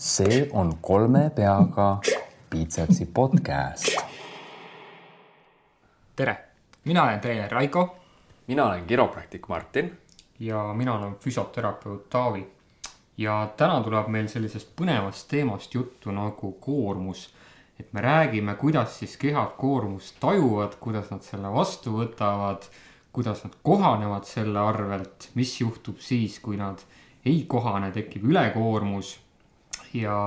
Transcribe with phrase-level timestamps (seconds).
[0.00, 2.00] see on kolme peaga
[2.50, 3.96] Piitsepsi podcast.
[6.16, 6.36] tere,
[6.84, 7.96] mina olen treener Raiko
[8.46, 9.98] mina olen kiropraktik Martin.
[10.38, 12.46] ja mina olen füsioterapeut Taavi.
[13.16, 17.34] ja täna tuleb meil sellisest põnevast teemast juttu nagu koormus.
[17.80, 22.62] et me räägime, kuidas siis kehad koormust tajuvad, kuidas nad selle vastu võtavad,
[23.12, 26.78] kuidas nad kohanevad selle arvelt, mis juhtub siis, kui nad
[27.24, 29.18] ei kohane, tekib ülekoormus
[29.94, 30.18] ja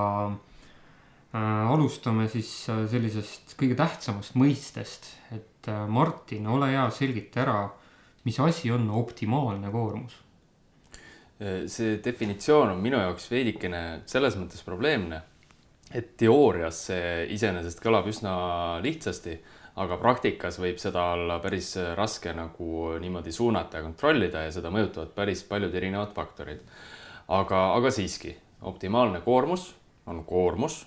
[1.34, 7.58] äh, alustame siis äh, sellisest kõige tähtsamast mõistest, et äh, Martin, ole hea, selgita ära,
[8.24, 10.16] mis asi on optimaalne koormus?
[11.40, 15.22] Äh, see definitsioon on minu jaoks veidikene selles mõttes probleemne,
[15.94, 18.34] et teoorias see iseenesest kõlab üsna
[18.84, 19.38] lihtsasti,
[19.82, 25.10] aga praktikas võib seda olla päris raske nagu niimoodi suunata ja kontrollida ja seda mõjutavad
[25.16, 26.60] päris paljud erinevad faktorid.
[27.28, 29.74] aga, aga siiski optimaalne koormus
[30.06, 30.86] on koormus,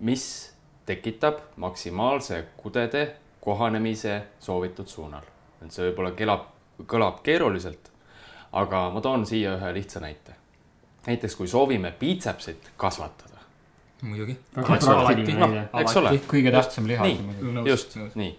[0.00, 0.52] mis
[0.86, 5.22] tekitab maksimaalse kudede kohanemise soovitud suunal.
[5.64, 6.48] et see võib-olla kõlab,
[6.86, 7.90] kõlab keeruliselt,
[8.52, 10.34] aga ma toon siia ühe lihtsa näite.
[11.06, 13.38] näiteks kui soovime piitsepsit kasvatada.
[14.02, 14.38] muidugi.
[14.56, 16.18] eks ole.
[16.28, 17.08] kõige tähtsam lihas.
[17.66, 18.38] just, nii.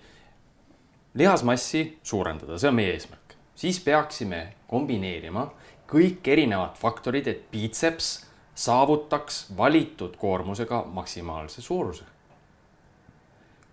[1.14, 3.36] lihasmassi suurendada, see on meie eesmärk.
[3.56, 5.50] siis peaksime kombineerima
[5.88, 12.04] kõik erinevad faktorid, et biitseps saavutaks valitud koormusega maksimaalse suuruse.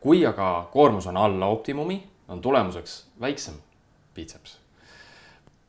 [0.01, 3.55] kui aga koormus on alla optimumi, on tulemuseks väiksem
[4.15, 4.59] biitseps.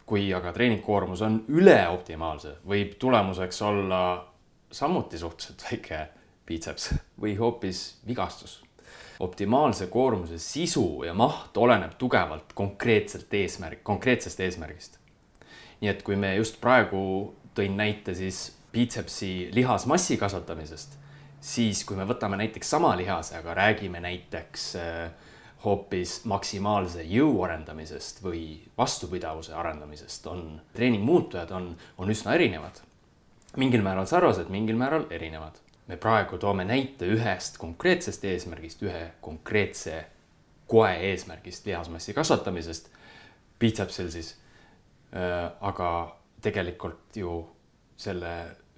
[0.06, 4.28] kui aga treeningkoormus on üle optimaalse, võib tulemuseks olla
[4.72, 6.08] samuti suhteliselt väike
[6.46, 8.64] biitseps või hoopis vigastus.
[9.20, 15.05] optimaalse koormuse sisu ja maht oleneb tugevalt konkreetselt eesmärk, konkreetsest eesmärgist
[15.82, 17.02] nii et kui me just praegu
[17.56, 20.98] tõin näite siis biitsepsi lihasmassi kasvatamisest,
[21.40, 25.12] siis kui me võtame näiteks sama lihase, aga räägime näiteks äh,
[25.66, 28.44] hoopis maksimaalse jõu arendamisest või
[28.78, 30.44] vastupidavuse arendamisest, on
[30.76, 32.82] treeningmuutujad on, on üsna erinevad.
[33.58, 35.62] mingil määral sarnased, mingil määral erinevad.
[35.88, 40.06] me praegu toome näite ühest konkreetsest eesmärgist, ühe konkreetse
[40.68, 42.90] koe eesmärgist lihasmassi kasvatamisest,
[43.60, 44.36] biitsepsil siis
[45.16, 45.90] aga
[46.44, 47.32] tegelikult ju
[47.98, 48.32] selle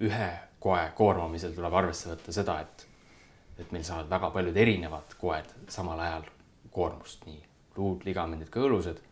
[0.06, 0.28] ühe
[0.62, 2.86] koe koormamisel tuleb arvesse võtta seda, et,
[3.58, 6.26] et meil saavad väga paljud erinevad koed samal ajal
[6.74, 7.40] koormust, nii
[7.78, 9.02] luud, ligamendid, kõõlused.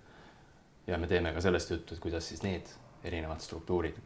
[0.86, 2.70] ja me teeme ka sellest juttu, et kuidas siis need
[3.06, 3.98] erinevad struktuurid,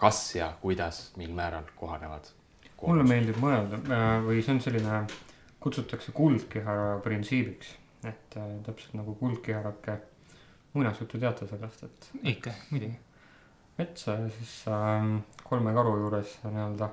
[0.00, 2.32] kas ja kuidas, mil määral kohanevad.
[2.82, 5.02] mulle meeldib mõelda äh, või see on selline,
[5.62, 10.00] kutsutakse kuldkeha printsiibiks, et äh, täpselt nagu kuldkeharake
[10.72, 12.10] muinasjuttu teate sellest, et.
[12.34, 12.98] ikka, muidugi.
[13.78, 15.08] metsa ja siis äh,
[15.44, 16.88] kolme karu juures nii-öelda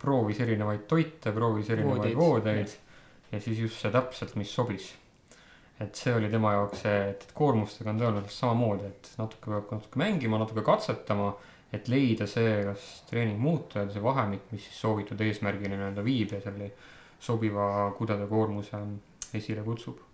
[0.00, 2.74] proovis erinevaid toite, proovis erinevaid voodeid, voodeid
[3.32, 4.88] ja siis just see täpselt, mis sobis.
[5.80, 10.00] et see oli tema jaoks see, et, koormustega on tõenäoliselt samamoodi, et natuke peab natuke
[10.02, 11.30] mängima, natuke katsetama,
[11.72, 16.72] et leida see, kas treeningmuutujal see vahemik, mis siis soovitud eesmärgini nii-öelda viib ja selle
[17.20, 17.64] sobiva
[17.96, 18.82] kudede koormuse
[19.38, 20.09] esile kutsub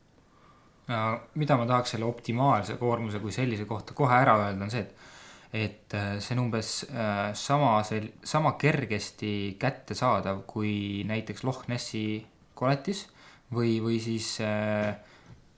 [0.87, 5.15] mida ma tahaks selle optimaalse koormuse kui sellise kohta kohe ära öelda, on see, et
[5.57, 12.21] et äh, see on umbes äh, sama, sel-, sama kergesti kättesaadav kui näiteks Loch Nessi
[12.59, 13.07] koletis
[13.55, 14.91] või, või siis äh,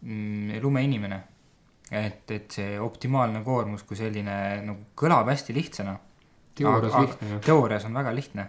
[0.02, 1.22] mm, lumeinimene.
[1.90, 5.98] et, et see optimaalne koormus kui selline nagu kõlab hästi lihtsana.
[6.54, 7.38] teoorias lihtne.
[7.44, 8.48] teoorias on väga lihtne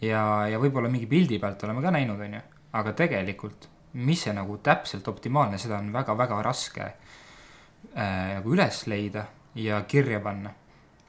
[0.00, 2.40] ja, ja võib-olla mingi pildi pealt oleme ka näinud, on ju,
[2.72, 9.26] aga tegelikult mis see nagu täpselt optimaalne, seda on väga-väga raske äh, nagu üles leida
[9.58, 10.52] ja kirja panna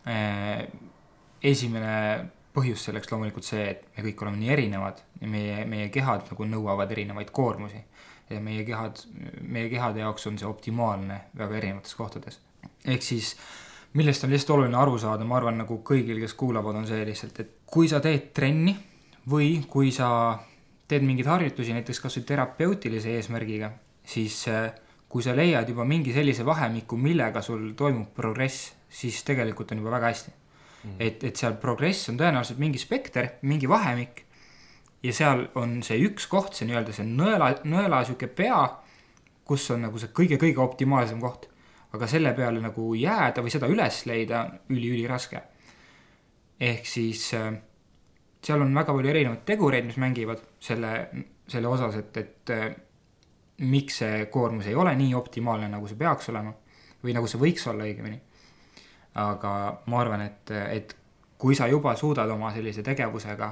[0.07, 0.67] äh,.
[1.43, 6.25] esimene põhjus selleks loomulikult see, et me kõik oleme nii erinevad ja meie, meie kehad
[6.31, 7.83] nagu nõuavad erinevaid koormusi.
[8.29, 8.99] ja meie kehad,
[9.41, 12.39] meie kehade jaoks on see optimaalne väga erinevates kohtades.
[12.85, 13.35] ehk siis
[13.93, 17.39] millest on lihtsalt oluline aru saada, ma arvan, nagu kõigil, kes kuulavad, on see lihtsalt,
[17.39, 18.75] et kui sa teed trenni
[19.29, 20.09] või kui sa
[20.89, 23.71] teed mingeid harjutusi näiteks kasvõi terapeutilise eesmärgiga,
[24.09, 24.71] siis äh,
[25.09, 29.93] kui sa leiad juba mingi sellise vahemiku, millega sul toimub progress, siis tegelikult on juba
[29.97, 30.95] väga hästi mm..
[30.99, 34.25] et, et seal progress on tõenäoliselt mingi spekter, mingi vahemik
[35.03, 38.63] ja seal on see üks koht, see nii-öelda see nõela, nõela sihuke pea,
[39.47, 41.47] kus on nagu see kõige-kõige optimaalsem koht.
[41.89, 45.41] aga selle peale nagu jääda või seda üles leida üli-üliraske.
[46.59, 47.53] ehk siis äh,
[48.43, 50.93] seal on väga palju erinevaid tegureid, mis mängivad selle,
[51.47, 52.69] selle osas, et, et äh,
[53.67, 56.53] miks see koormus ei ole nii optimaalne, nagu see peaks olema
[57.03, 58.19] või nagu see võiks olla õigemini.
[59.19, 59.51] aga
[59.91, 60.95] ma arvan, et, et
[61.37, 63.49] kui sa juba suudad oma sellise tegevusega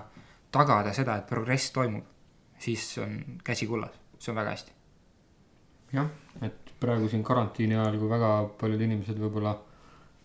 [0.52, 2.06] tagada seda, et progress toimub,
[2.60, 4.72] siis on käsi kullas, see on väga hästi.
[5.94, 6.10] jah,
[6.42, 9.56] et praegu siin karantiini ajal, kui väga paljud inimesed võib-olla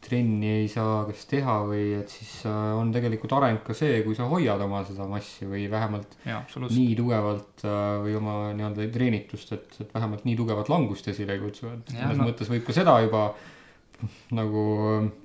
[0.03, 4.17] trenni ei saa kas teha või et siis äh, on tegelikult areng ka see, kui
[4.19, 6.79] sa hoiad oma seda massi või vähemalt absoluutselt.
[6.81, 11.43] nii tugevalt äh, või oma nii-öelda treenitust, et, et vähemalt nii tugevat langust esile ei
[11.43, 13.29] kutsu, et selles no- mõttes võib ka seda juba
[14.35, 14.63] nagu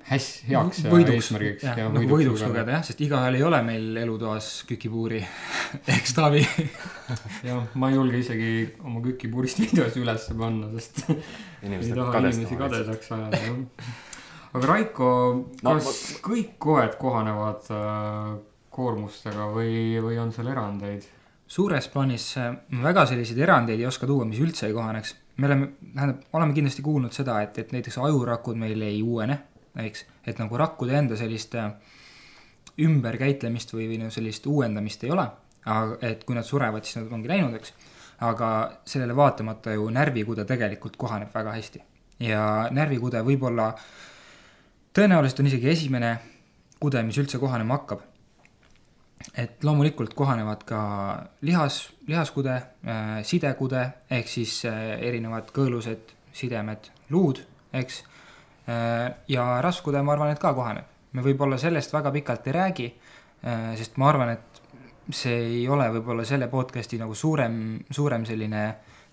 [0.06, 4.02] häs-, heaks ja võiduks, eesmärgiks ja nagu võiduks lugeda jah, sest igaühel ei ole meil
[4.04, 5.18] elutoas kükipuuri
[5.96, 6.44] eks Taavi.
[7.48, 8.52] jah, ma ei julge isegi
[8.84, 11.18] oma kükipuurist videosi ülesse panna, sest ei
[11.66, 13.96] inimesed taha inimesi kadedaks ajada, jah.
[14.58, 15.10] Aga Raiko,
[15.62, 18.32] kas no, kõik koed kohanevad äh,
[18.74, 21.06] koormustega või, või on seal erandeid?
[21.48, 25.14] suures plaanis äh, ma väga selliseid erandeid ei oska tuua, mis üldse ei kohaneks.
[25.38, 29.38] me oleme, tähendab, oleme kindlasti kuulnud seda, et, et näiteks ajurakud meil ei uuene,
[29.78, 31.70] eks, et nagu rakkude enda sellist äh,
[32.84, 35.28] ümberkäitlemist või, või no sellist uuendamist ei ole,
[35.68, 37.72] aga et kui nad surevad, siis nad ongi läinud, eks.
[38.26, 38.50] aga
[38.84, 41.82] sellele vaatamata ju närvikude tegelikult kohaneb väga hästi
[42.26, 42.42] ja
[42.74, 43.72] närvikude võib-olla
[44.98, 46.12] tõenäoliselt on isegi esimene
[46.82, 48.04] kude, mis üldse kohanema hakkab
[49.38, 50.80] et loomulikult kohanevad ka
[51.46, 57.42] lihas, lihaskude äh,, sidekude ehk siis äh, erinevad kõõlused, sidemed, luud,
[57.72, 58.02] eks
[58.68, 59.14] äh,.
[59.28, 60.96] ja raskude, ma arvan, et ka kohaneb.
[61.12, 62.88] me võib-olla sellest väga pikalt ei räägi
[63.76, 64.62] sest ma arvan, et
[65.14, 68.64] see ei ole võib-olla selle podcast'i nagu suurem, suurem selline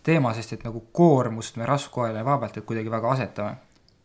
[0.04, 3.56] teema, sest et nagu koormust me raskuajale vaevalt, et kuidagi väga asetame.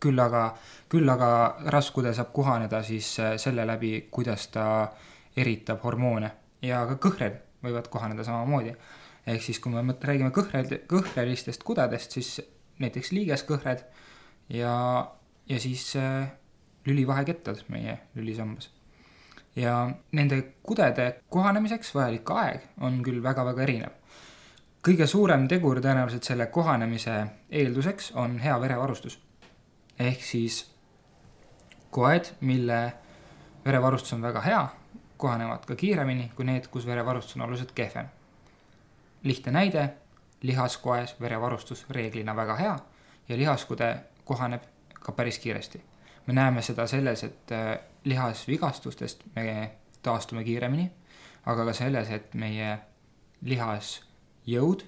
[0.01, 0.55] Küll aga,
[0.89, 1.31] küll aga
[1.75, 4.65] raskude saab kohaneda siis äh, selle läbi, kuidas ta
[5.37, 6.31] eritab hormoone
[6.63, 8.75] ja ka kõhred võivad kohaneda samamoodi.
[9.27, 12.41] ehk siis, kui me räägime kõhred, kõhrelistest kudedest, siis
[12.81, 13.85] näiteks liigeskõhred
[14.49, 14.75] ja,
[15.49, 16.31] ja siis äh,
[16.87, 18.71] lülivahekettad meie lülisambas.
[19.57, 23.93] ja nende kudede kohanemiseks vajalik aeg on küll väga-väga erinev.
[24.89, 29.21] kõige suurem tegur tõenäoliselt selle kohanemise eelduseks on hea verevarustus.
[30.01, 30.71] Ehk siis
[31.91, 32.93] koed, mille
[33.65, 34.69] verevarustus on väga hea,
[35.17, 38.07] kohanevad ka kiiremini kui need, kus verevarustus on oluliselt kehvem.
[39.23, 39.91] lihtne näide,
[40.43, 42.79] lihaskoes verevarustus reeglina väga hea
[43.29, 44.63] ja lihaskude kohaneb
[45.01, 45.83] ka päris kiiresti.
[46.27, 49.71] me näeme seda selles, et äh, lihasvigastustest me
[50.03, 50.91] taastume kiiremini,
[51.47, 52.79] aga ka selles, et meie
[53.43, 54.85] lihasjõud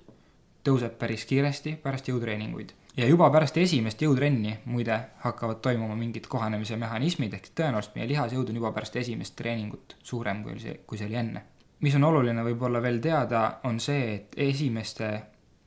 [0.65, 6.77] tõuseb päris kiiresti pärast jõutreeninguid ja juba pärast esimest jõutrenni muide hakkavad toimuma mingid kohanemise
[6.77, 11.01] mehhanismid, ehk tõenäoliselt meie lihasjõud on juba pärast esimest treeningut suurem, kui oli see, kui
[11.01, 11.45] see oli enne.
[11.83, 15.09] mis on oluline võib-olla veel teada, on see, et esimeste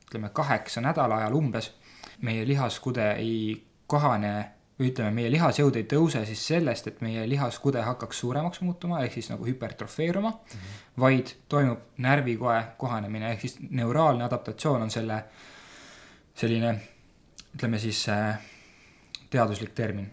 [0.06, 1.72] ütleme kaheksa nädala ajal umbes
[2.22, 4.32] meie lihaskude ei kohane
[4.78, 9.18] või ütleme, meie lihasjõud ei tõuse siis sellest, et meie lihaskude hakkaks suuremaks muutuma, ehk
[9.18, 10.80] siis nagu hüpertrofeeruma mm, -hmm.
[11.00, 15.24] vaid toimub närvikoe kohanemine, ehk siis neuraalne adaptatsioon on selle
[16.34, 16.74] selline
[17.56, 18.04] ütleme siis
[19.32, 20.10] teaduslik termin.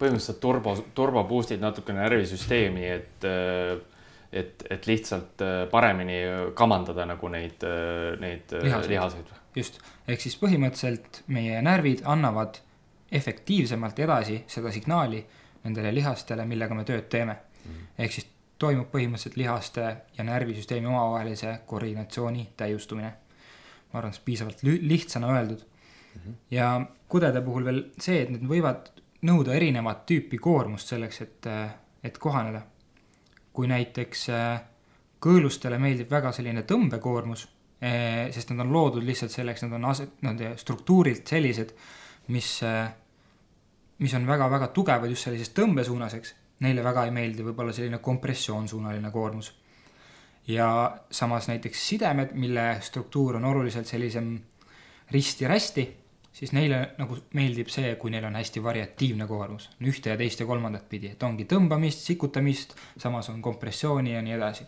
[0.00, 3.26] põhimõtteliselt turbo, turbo boost'id natukene närvisüsteemi, et,
[4.32, 6.18] et, et lihtsalt paremini
[6.58, 7.62] kamandada nagu neid,
[8.20, 8.90] neid Lihaseid.
[8.90, 9.30] lihaseid.
[9.54, 9.78] just,
[10.08, 12.58] ehk siis põhimõtteliselt meie närvid annavad
[13.12, 15.22] efektiivsemalt edasi seda signaali
[15.64, 17.70] nendele lihastele, millega me tööd teeme mm.
[17.70, 17.88] -hmm.
[17.98, 18.26] ehk siis
[18.62, 19.84] toimub põhimõtteliselt lihaste
[20.18, 23.12] ja närvisüsteemi omavahelise koordinatsiooni täiustumine.
[23.92, 25.64] ma arvan, see on piisavalt lihtsana öeldud.
[26.50, 28.90] Ja kudede puhul veel see, et need võivad
[29.28, 31.48] nõuda erinevat tüüpi koormust selleks, et,
[32.02, 32.62] et kohaneda.
[33.52, 34.62] kui näiteks äh,
[35.22, 37.46] kõõlustele meeldib väga selline tõmbekoormus,
[37.82, 41.72] sest nad on loodud lihtsalt selleks, nad on ase-, nende struktuurilt sellised,
[42.34, 42.50] mis,
[43.98, 49.52] mis on väga-väga tugevad just sellises tõmbesuunaseks, neile väga ei meeldi võib-olla selline kompressioonsuunaline koormus.
[50.46, 50.68] ja
[51.10, 54.40] samas näiteks sidemed, mille struktuur on oluliselt sellisem
[55.10, 55.84] risti ja rästi,
[56.32, 60.46] siis neile nagu meeldib see, kui neil on hästi variatiivne koormus, ühte ja teist ja
[60.48, 64.66] kolmandat pidi, et ongi tõmbamist, sikutamist, samas on kompressiooni ja nii edasi.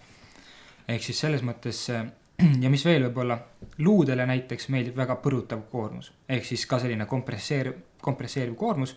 [0.88, 2.04] ehk siis selles mõttes äh,
[2.64, 3.38] ja mis veel võib-olla,
[3.78, 8.96] luudele näiteks meeldib väga põrutav koormus, ehk siis ka selline kompresseeriv, kompresseeriv koormus,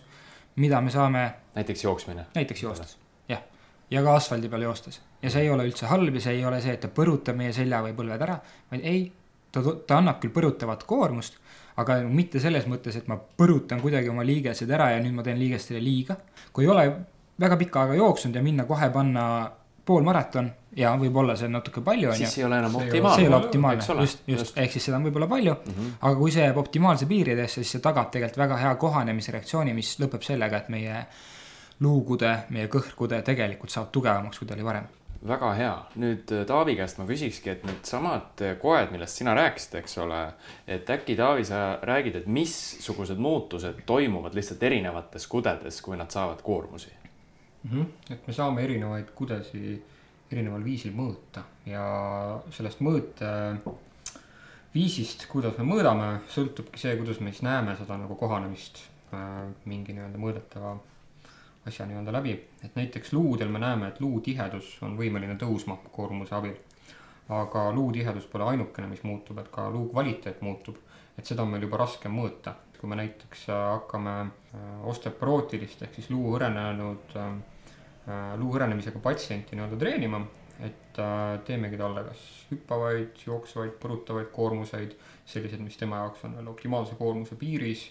[0.56, 2.26] mida me saame näiteks jooksmine.
[2.34, 2.98] näiteks joostes,
[3.28, 3.44] jah,
[3.90, 5.00] ja ka asfaldi peal joostes.
[5.22, 7.52] ja see ei ole üldse halb ja see ei ole see, et ta põrutab meie
[7.52, 9.06] selja või põlved ära, vaid ei,
[9.52, 11.38] ta, ta annab küll põrutavat koormust,
[11.78, 15.38] aga mitte selles mõttes, et ma põrutan kuidagi oma liigesed ära ja nüüd ma teen
[15.38, 16.16] liigestele liiga.
[16.52, 16.88] kui ei ole
[17.40, 19.24] väga pikka aega jooksnud ja minna kohe panna
[19.88, 22.98] poolmaraton ja võib-olla see on natuke palju, on ju siis ei ole enam ole- see
[22.98, 23.28] ei optimaalne.
[23.28, 24.06] ole optimaalne ole.
[24.06, 25.72] just, just, ehk siis seda on võib-olla palju mm.
[25.72, 25.96] -hmm.
[26.00, 30.26] aga kui see jääb optimaalse piiridesse, siis see tagab tegelikult väga hea kohanemisreaktsiooni, mis lõpeb
[30.26, 31.06] sellega, et meie
[31.80, 34.88] luukude, meie kõhrkude tegelikult saavad tugevamaks, kui ta oli varem.
[35.26, 39.74] Väga hea, nüüd äh, Taavi käest ma küsikski, et needsamad äh, koed, millest sina rääkisid,
[39.80, 40.20] eks ole.
[40.66, 46.42] et äkki Taavi, sa räägid, et missugused muutused toimuvad lihtsalt erinevates kudedes, kui nad saavad
[46.42, 46.92] koormusi?
[47.62, 47.70] mm.
[47.70, 48.12] -hmm.
[48.14, 49.82] et me saame erinevaid kudesi
[50.30, 51.84] erineval viisil mõõta ja
[52.50, 53.30] sellest mõõte
[54.74, 58.84] viisist, kuidas me mõõdame, sõltubki see, kuidas me siis näeme seda nagu kohanemist
[59.14, 60.76] äh, mingi nii-öelda mõõdetava
[61.68, 62.34] asja nii-öelda läbi.
[62.64, 66.56] et näiteks luudel me näeme, et luu tihedus on võimeline tõusma koormuse abil.
[67.28, 70.76] aga luu tihedus pole ainukene, mis muutub, et ka luu kvaliteet muutub.
[71.18, 75.98] et seda on meil juba raskem mõõta, kui me näiteks äh, hakkame äh, osteoporootilist ehk
[75.98, 77.32] siis luu hõrenenud äh,
[78.40, 80.22] luu hõrenemisega patsienti nii-öelda treenima,
[80.64, 80.96] et
[81.44, 84.94] teemegi talle kas hüppavaid, jooksvaid, põrutavaid koormuseid,
[85.28, 87.84] sellised, mis tema jaoks on veel optimaalse koormuse piiris.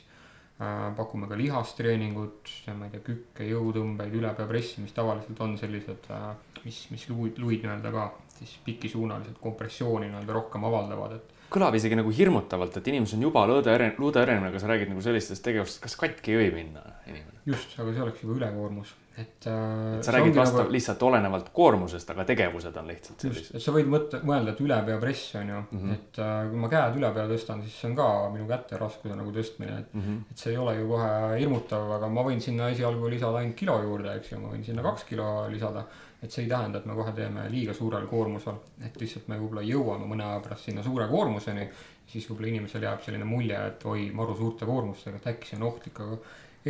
[0.97, 6.29] Pakume ka lihastreeningut, ma ei tea, kükke, jõutõmbeid, ülepeapressi, mis tavaliselt on sellised äh,,
[6.63, 8.07] mis, mis luid, luid nii-öelda ka
[8.39, 13.45] siis pikisuunaliselt kompressiooni nii-öelda rohkem avaldavad, et kõlab isegi nagu hirmutavalt, et inimesel on juba
[13.47, 17.43] lõõde, luude ärenemine, aga sa räägid nagu sellistest tegevustest, kas katki ei või minna inimene?
[17.47, 21.47] just, aga see oleks juba ülekoormus, et äh, et sa räägid vastav nagu- lihtsalt olenevalt
[21.53, 23.55] koormusest, aga tegevused on lihtsalt sellised.
[23.55, 25.79] et sa võid mõtte, mõelda, et ülepeapress on ju mm.
[25.79, 25.93] -hmm.
[25.93, 29.15] et äh, kui ma käed üle pea tõstan, siis see on ka minu käte raskuse
[29.15, 30.17] nagu tõstmine, et Mhm.
[30.31, 33.81] et see ei ole ju kohe hirmutav, aga ma võin sinna esialgu lisada ainult kilo
[33.83, 35.85] juurde, eks ju, ma võin sinna kaks kilo lisada.
[36.23, 38.55] et see ei tähenda, et me kohe teeme liiga suurel koormusel,
[38.85, 41.69] et lihtsalt me võib-olla jõuame mõne aja pärast sinna suure koormuseni.
[42.07, 45.63] siis võib-olla inimesel jääb selline mulje, et oi, maru suurte koormustega, et äkki see on
[45.67, 46.17] ohtlik, aga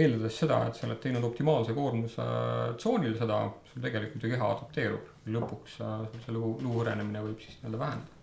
[0.04, 3.39] eeldades seda, et sa oled teinud optimaalse koormuse äh, tsoonil seda,
[3.72, 5.16] sul tegelikult ju keha adapteerub.
[5.27, 8.13] lõpuks äh, see luu, luu hõrenemine võib siis nii-öelda väheneda.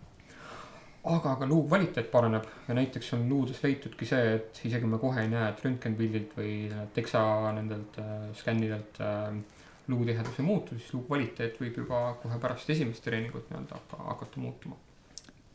[1.15, 5.21] aga ka luu kvaliteet paraneb ja näiteks on luudes leitudki see, et isegi me kohe
[5.21, 6.55] ei näe, et röntgenpildilt või
[6.97, 7.21] teksa
[7.57, 9.35] nendelt äh, skännidelt äh,
[9.87, 14.79] luutihedus ei muutu, siis luu kvaliteet võib juba kohe pärast esimest treeningut nii-öelda hakata muutuma.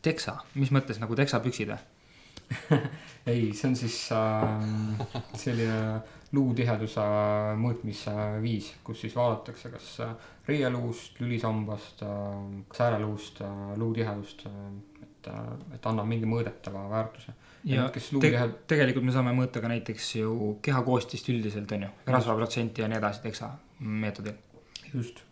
[0.03, 2.00] teksa, mis mõttes nagu teksapüksid või?
[3.31, 5.05] ei, see on siis äh,
[5.39, 6.01] selline
[6.35, 7.05] luutiheduse
[7.59, 10.13] mõõtmise viis, kus siis vaadatakse, kas äh,
[10.51, 12.13] reieluust, lülisambast äh,,
[12.77, 14.61] sääreluust äh, luutihedust äh,,
[15.03, 17.35] et äh,, et annab mingi mõõdetava väärtuse.
[17.65, 21.91] ja kes te luutihed-, tegelikult me saame mõõta ka näiteks ju kehakoostist üldiselt on ju,
[22.15, 24.39] rasvaprotsenti ja nii edasi teksa meetodil.
[24.95, 25.25] just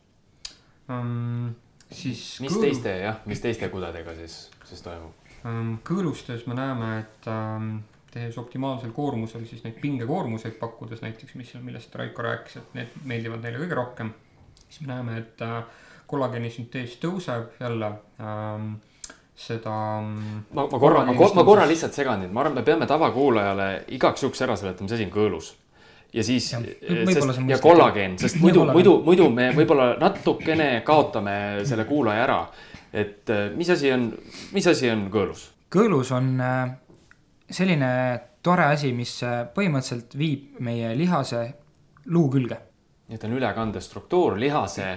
[0.89, 1.55] um,.
[1.91, 5.28] siis mis teiste jah, mis teiste kudedega siis, siis toimub?
[5.49, 7.73] Um, kõõlustes me näeme, et um,
[8.13, 13.45] tehes optimaalsel koormusel siis neid pingekoormuseid pakkudes näiteks, mis, millest Raiko rääkis, et need meeldivad
[13.45, 14.15] neile kõige rohkem.
[14.69, 15.63] siis me näeme, et uh,
[16.09, 18.77] kollageeni süntees tõuseb jälle um,
[19.39, 23.69] seda ma, ma korra, ma, ma korra lihtsalt segan nüüd, ma arvan, me peame tavakuulajale
[23.95, 25.53] igaks juhuks ära seletama, mis asi on kõõlus.
[26.13, 31.37] ja siis see on ja kollageen, sest muidu, muidu, muidu me võib-olla natukene kaotame
[31.69, 32.41] selle kuulaja ära.
[32.93, 34.11] Et äh, mis asi on,
[34.53, 35.49] mis asi on kõõlus?
[35.73, 36.71] kõõlus on äh,
[37.51, 37.91] selline
[38.43, 41.45] tore asi, mis äh, põhimõtteliselt viib meie lihase
[42.09, 42.61] luu külge.
[43.09, 44.89] nii et on ülekandestruktuur lihase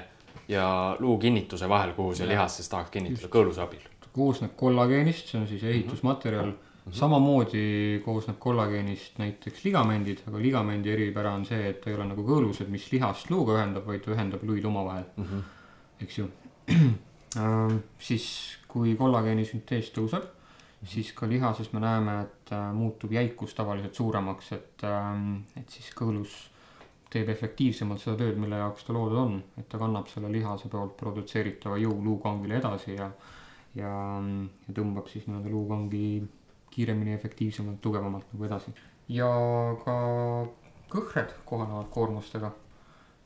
[0.51, 0.65] ja
[0.99, 3.87] luu kinnituse vahel, kuhu see lihas siis tahaks kinnitada kõõluse abil.
[4.11, 6.57] koosneb kollageenist, see on siis ehitusmaterjal mm.
[6.85, 6.95] -hmm.
[6.95, 12.23] samamoodi koosneb kollageenist näiteks ligamendid, aga ligamendi eripära on see, et ta ei ole nagu
[12.27, 15.39] kõõlused, mis lihast luuga ühendab, vaid ta ühendab luid omavahel mm, Mhm.
[15.39, 16.03] -hmm.
[16.03, 16.27] eks ju
[17.99, 18.27] siis
[18.67, 20.25] kui kollageeni süntees tõuseb,
[20.83, 24.87] siis ka lihases me näeme, et äh, muutub jäikus tavaliselt suuremaks, et,
[25.59, 26.33] et siis kõõlus
[27.11, 30.95] teeb efektiivsemalt seda tööd, mille jaoks ta loodud on, et ta kannab selle lihase poolt
[30.99, 33.11] produtseeritava jõu luukangile edasi ja
[33.77, 33.91] ja,
[34.67, 36.05] ja tõmbab siis nii-öelda luukangi
[36.71, 38.73] kiiremini, efektiivsemalt, tugevamalt nagu edasi.
[39.11, 39.27] ja
[39.83, 39.95] ka
[40.91, 42.51] kõhred kohanevad koormustega.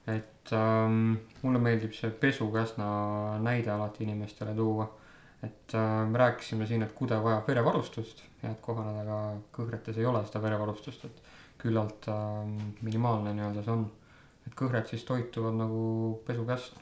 [0.07, 2.87] Et ähm, mulle meeldib see pesukäsna
[3.41, 4.87] näide alati inimestele tuua.
[5.43, 9.17] et äh, me rääkisime siin, et kude vajab verevarustust ja et kohaneda ka
[9.59, 11.21] kõhretes ei ole seda verevarustust, et
[11.61, 12.39] küllalt äh,
[12.81, 13.85] minimaalne nii-öelda see on.
[14.47, 15.83] et kõhred siis toituvad nagu
[16.25, 16.77] pesukäst,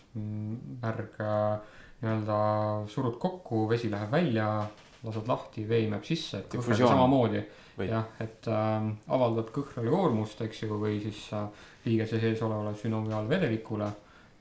[0.84, 2.40] värg äh, nii-öelda
[2.92, 4.48] surud kokku, vesi läheb välja,
[5.04, 6.92] lased lahti, veim jääb sisse, et Difusioon.
[6.92, 7.44] samamoodi
[7.82, 11.48] jah, et äh, avaldad kõhrale koormust, eks ju, või siis äh,
[11.86, 13.88] liigese sees olevale sünoviaalvedelikule.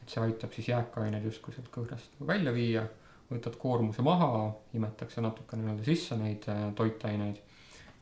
[0.03, 2.83] et see aitab siis jääkained justkui sealt kõhrest välja viia,
[3.31, 7.37] võtad koormuse maha, imetakse natuke nii-öelda sisse neid äh, toitaineid.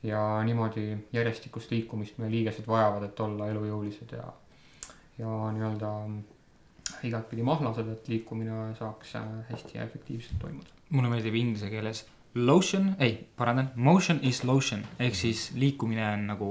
[0.03, 4.31] ja niimoodi järjestikust liikumist meie liigesed vajavad, et olla elujõulised ja,
[5.19, 5.91] ja nii-öelda
[7.05, 10.81] igatpidi mahlased, et liikumine saaks äh, hästi ja efektiivselt toimuda.
[10.91, 16.51] mulle meeldib inglise keeles lotion, ei, parandan, motion is lotion ehk siis liikumine on nagu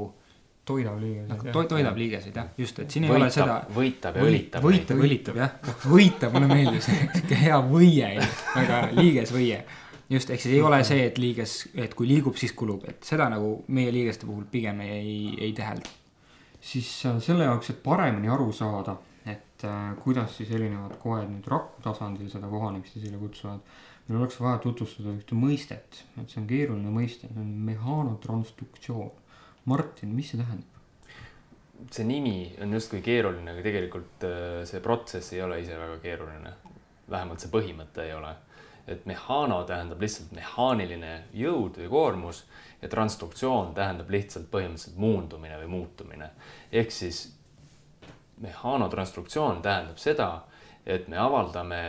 [0.70, 3.58] toidab liigeseid to, toidab liigeseid jah, just, et siin ei võitab, ole seda.
[3.76, 4.66] võitab ja õlitab.
[4.66, 8.10] võitab, õlitab jah, võitab mulle meeldis, sihuke hea võie,
[8.54, 9.60] väga liigesvõie.
[10.16, 13.30] just, ehk siis ei ole see, et liiges, et kui liigub, siis kulub, et seda
[13.34, 15.98] nagu meie liigeste puhul pigem ei, ei tähelda.
[16.62, 21.48] siis äh, selle jaoks, et paremini aru saada, et äh, kuidas siis erinevad koed nüüd
[21.52, 23.64] raku tasandil seda kohanemist esile kutsuvad
[24.10, 29.12] meil oleks vaja tutvustada ühte mõistet, et see on keeruline mõiste, see on mehaanotransduktsioon.
[29.66, 30.76] Martin, mis see tähendab?
[31.92, 36.54] see nimi on justkui keeruline, aga tegelikult äh, see protsess ei ole ise väga keeruline.
[37.10, 38.36] vähemalt see põhimõte ei ole.
[38.88, 42.44] et mehaano tähendab lihtsalt mehaaniline jõud või koormus
[42.82, 46.30] ja transduktsioon tähendab lihtsalt põhimõtteliselt muundumine või muutumine.
[46.72, 47.40] ehk siis
[48.42, 50.30] mehaanotransduktsioon tähendab seda,
[50.86, 51.80] et me avaldame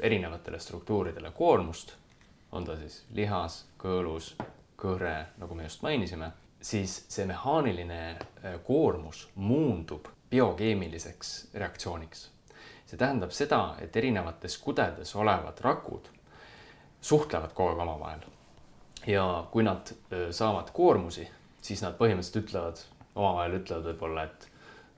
[0.00, 1.94] erinevatele struktuuridele koormust,
[2.52, 4.34] on ta siis lihas, kõõlus,
[4.80, 6.30] kõhre, nagu me just mainisime,
[6.60, 12.30] siis see mehaaniline äh, koormus muundub biokeemiliseks reaktsiooniks.
[12.86, 16.08] see tähendab seda, et erinevates kudedes olevad rakud
[17.00, 18.20] suhtlevad kogu aeg omavahel.
[19.06, 21.28] ja kui nad äh, saavad koormusi,
[21.62, 24.48] siis nad põhimõtteliselt ütlevad, omavahel ütlevad võib-olla, et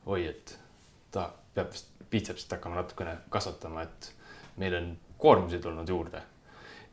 [0.06, 0.58] oi, et
[1.10, 4.12] ta peab vist biitsepsit hakkama natukene kasvatama, et
[4.60, 6.22] meil on koormusi tulnud juurde.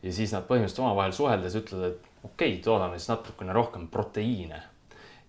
[0.04, 4.62] ja siis nad põhimõtteliselt omavahel suheldes ütlevad, et okei okay,, toodame siis natukene rohkem proteiine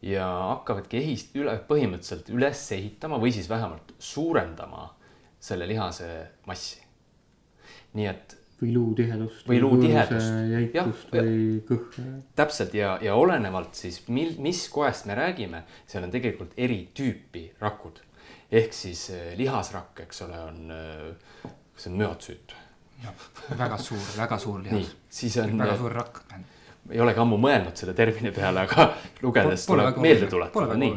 [0.02, 4.88] ja hakkavadki ehist-, üle, põhimõtteliselt üles ehitama või siis vähemalt suurendama
[5.40, 6.10] selle lihase
[6.46, 6.82] massi.
[7.94, 8.36] nii et.
[8.60, 9.48] või luutihedust.
[9.48, 10.34] või luutihedust.
[10.52, 12.06] jäikust ja, või kõhre.
[12.36, 17.50] täpselt ja, ja olenevalt siis, mil, mis koest me räägime, seal on tegelikult eri tüüpi
[17.60, 18.02] rakud
[18.50, 22.56] ehk siis eh, lihasrakk, eks ole, on, eh, see on müotsüüt.
[23.58, 24.96] väga suur, väga suur lihas.
[25.08, 25.58] siis on.
[25.58, 26.24] väga suur rakk.
[26.90, 28.88] Ei olegi ammu mõelnud selle termini peale, aga
[29.24, 30.94] lugedes Pole tuleb meelde tuletada, nii.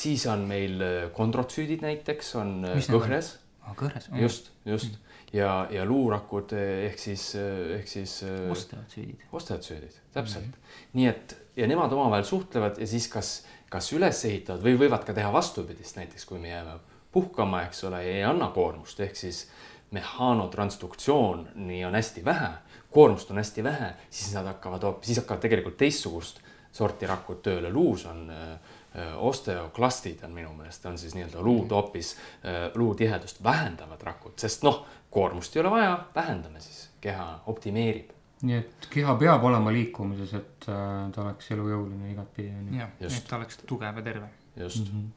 [0.00, 3.36] siis on meil eh, kondrotsüüdid näiteks on Mis kõhres.
[3.64, 4.08] Ah, kõhres.
[4.18, 5.20] just, just mm.
[5.36, 7.30] ja, ja luurakud ehk siis,
[7.76, 8.20] ehk siis.
[8.50, 9.28] osteotsüüdid.
[9.32, 10.52] osteotsüüdid, täpselt mm.
[10.52, 10.88] -hmm.
[10.98, 15.14] nii et ja nemad omavahel suhtlevad ja siis kas, kas üles ehitavad või võivad ka
[15.16, 16.78] teha vastupidist, näiteks kui me jääme
[17.12, 19.48] puhkama, eks ole, ei anna koormust, ehk siis
[19.90, 22.50] mehaanotransduktsiooni on hästi vähe,
[22.90, 26.40] koormust on hästi vähe, siis nad hakkavad hoopis, siis hakkavad tegelikult teistsugust
[26.72, 28.76] sorti rakud tööle, luus on äh,
[29.16, 31.74] osteoklastid on minu meelest, on siis nii-öelda luud mhm.
[31.74, 38.16] hoopis äh,, luutihedust vähendavad rakud, sest noh, koormust ei ole vaja, vähendame siis, keha optimeerib
[38.40, 42.78] nii et keha peab olema liikumises, et äh, ta oleks elujõuline igatpidi.
[42.78, 44.30] jah, et ta oleks tugev ja terve.
[44.56, 45.00] just mm.
[45.00, 45.10] -hmm.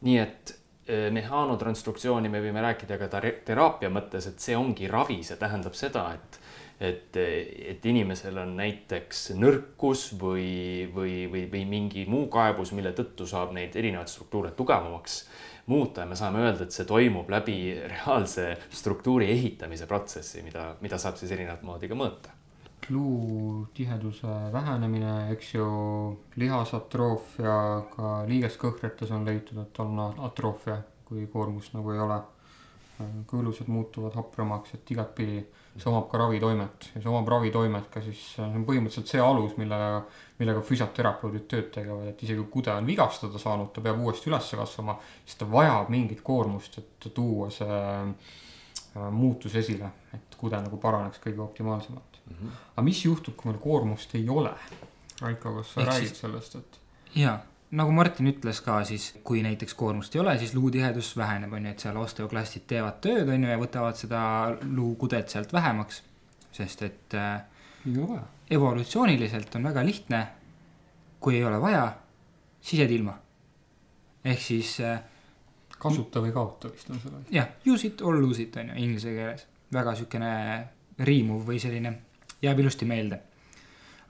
[0.00, 0.58] nii et
[1.12, 3.08] mehaanotransduktsiooni me võime rääkida ka
[3.44, 6.37] teraapia mõttes, et see ongi ravi, see tähendab seda, et
[6.80, 13.26] et, et inimesel on näiteks nõrkus või, või, või, või mingi muu kaebus, mille tõttu
[13.26, 15.20] saab neid erinevaid struktuure tugevamaks
[15.68, 20.98] muuta ja me saame öelda, et see toimub läbi reaalse struktuuri ehitamise protsessi, mida, mida
[20.98, 22.38] saab siis erinevat moodi ka mõõta
[22.88, 25.66] luutiheduse vähenemine, eks ju,
[26.40, 27.56] lihasatroofia,
[27.92, 32.20] ka liigeskõhretes on leitud, et on atroofia, kui koormust nagu ei ole.
[33.30, 35.44] kõõlused muutuvad hapramaks, et igatpidi
[35.78, 39.54] see omab ka ravitoimet ja see omab ravitoimet ka siis, see on põhimõtteliselt see alus,
[39.60, 40.02] millega,
[40.40, 44.50] millega füsioterapeudid tööd tegevad, et isegi kui kude on vigastada saanud, ta peab uuesti üles
[44.60, 50.80] kasvama, siis ta vajab mingit koormust, et tuua see äh, muutus esile, et kude nagu
[50.82, 52.34] paraneks kõige optimaalsemalt mm.
[52.36, 52.64] -hmm.
[52.74, 54.54] aga mis juhtub, kui meil koormust ei ole?
[55.20, 56.20] Raiko, kas sa Ehk räägid siis...
[56.20, 56.80] sellest, et?
[57.14, 57.38] jaa,
[57.70, 61.74] nagu Martin ütles ka, siis kui näiteks koormust ei ole, siis luutihedus väheneb, on ju,
[61.74, 64.22] et seal osteoklastid teevad tööd, on ju, ja võtavad seda
[64.62, 66.02] luukudet sealt vähemaks.
[66.52, 67.42] sest et äh,
[68.50, 70.26] evolutsiooniliselt on väga lihtne.
[71.20, 71.96] kui ei ole vaja,
[72.60, 73.18] siis jääd ilma.
[74.24, 75.02] ehk siis äh,
[75.78, 77.22] kasuta või kaota vist on selle.
[77.30, 80.32] jah, use it or lose it on ju inglise keeles, väga siukene
[80.98, 81.98] riimuv või selline
[82.42, 83.20] jääb ilusti meelde.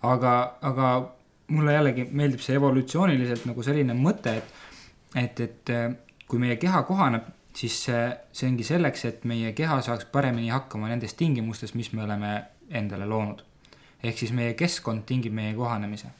[0.02, 1.17] aga, aga
[1.54, 4.54] mulle jällegi meeldib see evolutsiooniliselt nagu selline mõte, et,
[5.16, 5.90] et, et äh,
[6.28, 10.90] kui meie keha kohaneb, siis see, see ongi selleks, et meie keha saaks paremini hakkama
[10.90, 12.32] nendes tingimustes, mis me oleme
[12.68, 13.44] endale loonud.
[14.02, 16.12] ehk siis meie keskkond tingib meie kohanemise.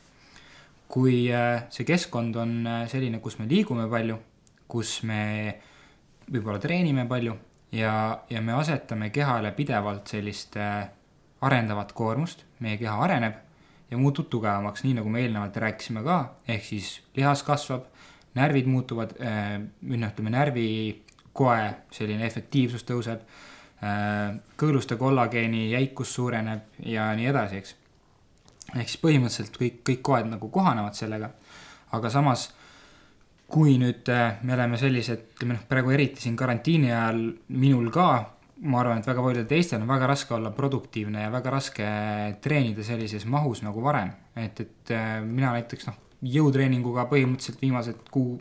[0.88, 4.16] kui äh, see keskkond on äh, selline, kus me liigume palju,
[4.68, 5.58] kus me
[6.28, 7.36] võib-olla treenime palju
[7.72, 10.56] ja, ja me asetame kehale pidevalt sellist
[11.40, 13.47] arendavat koormust, meie keha areneb
[13.90, 17.86] ja muutub tugevamaks, nii nagu me eelnevalt rääkisime ka, ehk siis lihas kasvab,
[18.38, 21.62] närvid muutuvad, äh, või noh, ütleme närvikoe
[21.94, 23.24] selline efektiivsus tõuseb,
[23.82, 27.74] äh, kõõluste kollageeni jäikus suureneb ja nii edasi, eks.
[28.76, 31.32] ehk siis põhimõtteliselt kõik, kõik koed nagu kohanevad sellega,
[31.96, 32.50] aga samas
[33.48, 38.08] kui nüüd äh, me oleme sellised, ütleme noh, praegu eriti siin karantiini ajal minul ka,
[38.58, 41.88] ma arvan, et väga paljudel teistel on väga raske olla produktiivne ja väga raske
[42.42, 44.10] treenida sellises mahus nagu varem.
[44.36, 48.38] et, et äh, mina näiteks noh, jõutreeninguga põhimõtteliselt viimased kuu,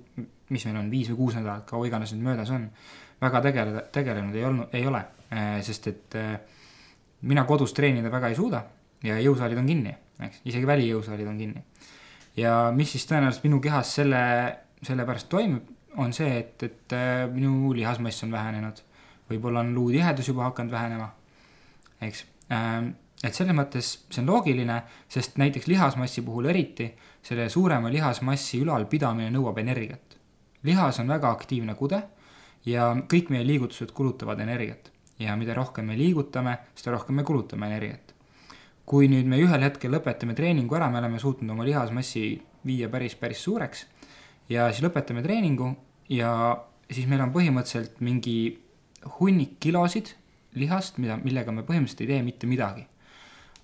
[0.50, 2.70] mis meil on, viis või kuus nädalat, kaua iganes nüüd möödas on,
[3.22, 6.18] väga tegeleda, tegelenud ei olnud, ei ole, äh, sest et
[7.22, 8.64] mina kodus treenida väga ei suuda
[9.06, 9.94] ja jõusaalid on kinni,
[10.26, 11.64] eks, isegi välijõusaalid on kinni.
[12.38, 14.24] ja mis siis tõenäoliselt minu kehas selle
[14.86, 18.84] sellepärast toimub, on see, et, et äh, minu lihasmass on vähenenud.
[19.30, 21.10] Võib-olla on luutihedus juba hakanud vähenema,
[22.02, 22.26] eks.
[22.54, 26.92] Ähm, et selles mõttes see on loogiline, sest näiteks lihasmassi puhul eriti,
[27.26, 30.18] selle suurema lihasmassi ülalpidamine nõuab energiat.
[30.64, 32.02] lihas on väga aktiivne kude
[32.66, 34.92] ja kõik meie liigutused kulutavad energiat.
[35.20, 38.14] ja mida rohkem me liigutame, seda rohkem me kulutame energiat.
[38.86, 43.16] kui nüüd me ühel hetkel lõpetame treeningu ära, me oleme suutnud oma lihasmassi viia päris,
[43.16, 43.86] päris suureks
[44.50, 45.76] ja siis lõpetame treeningu
[46.10, 46.32] ja
[46.92, 48.67] siis meil on põhimõtteliselt mingi
[49.20, 50.14] hunnik kilosid
[50.58, 52.86] lihast, mida, millega me põhimõtteliselt ei tee mitte midagi.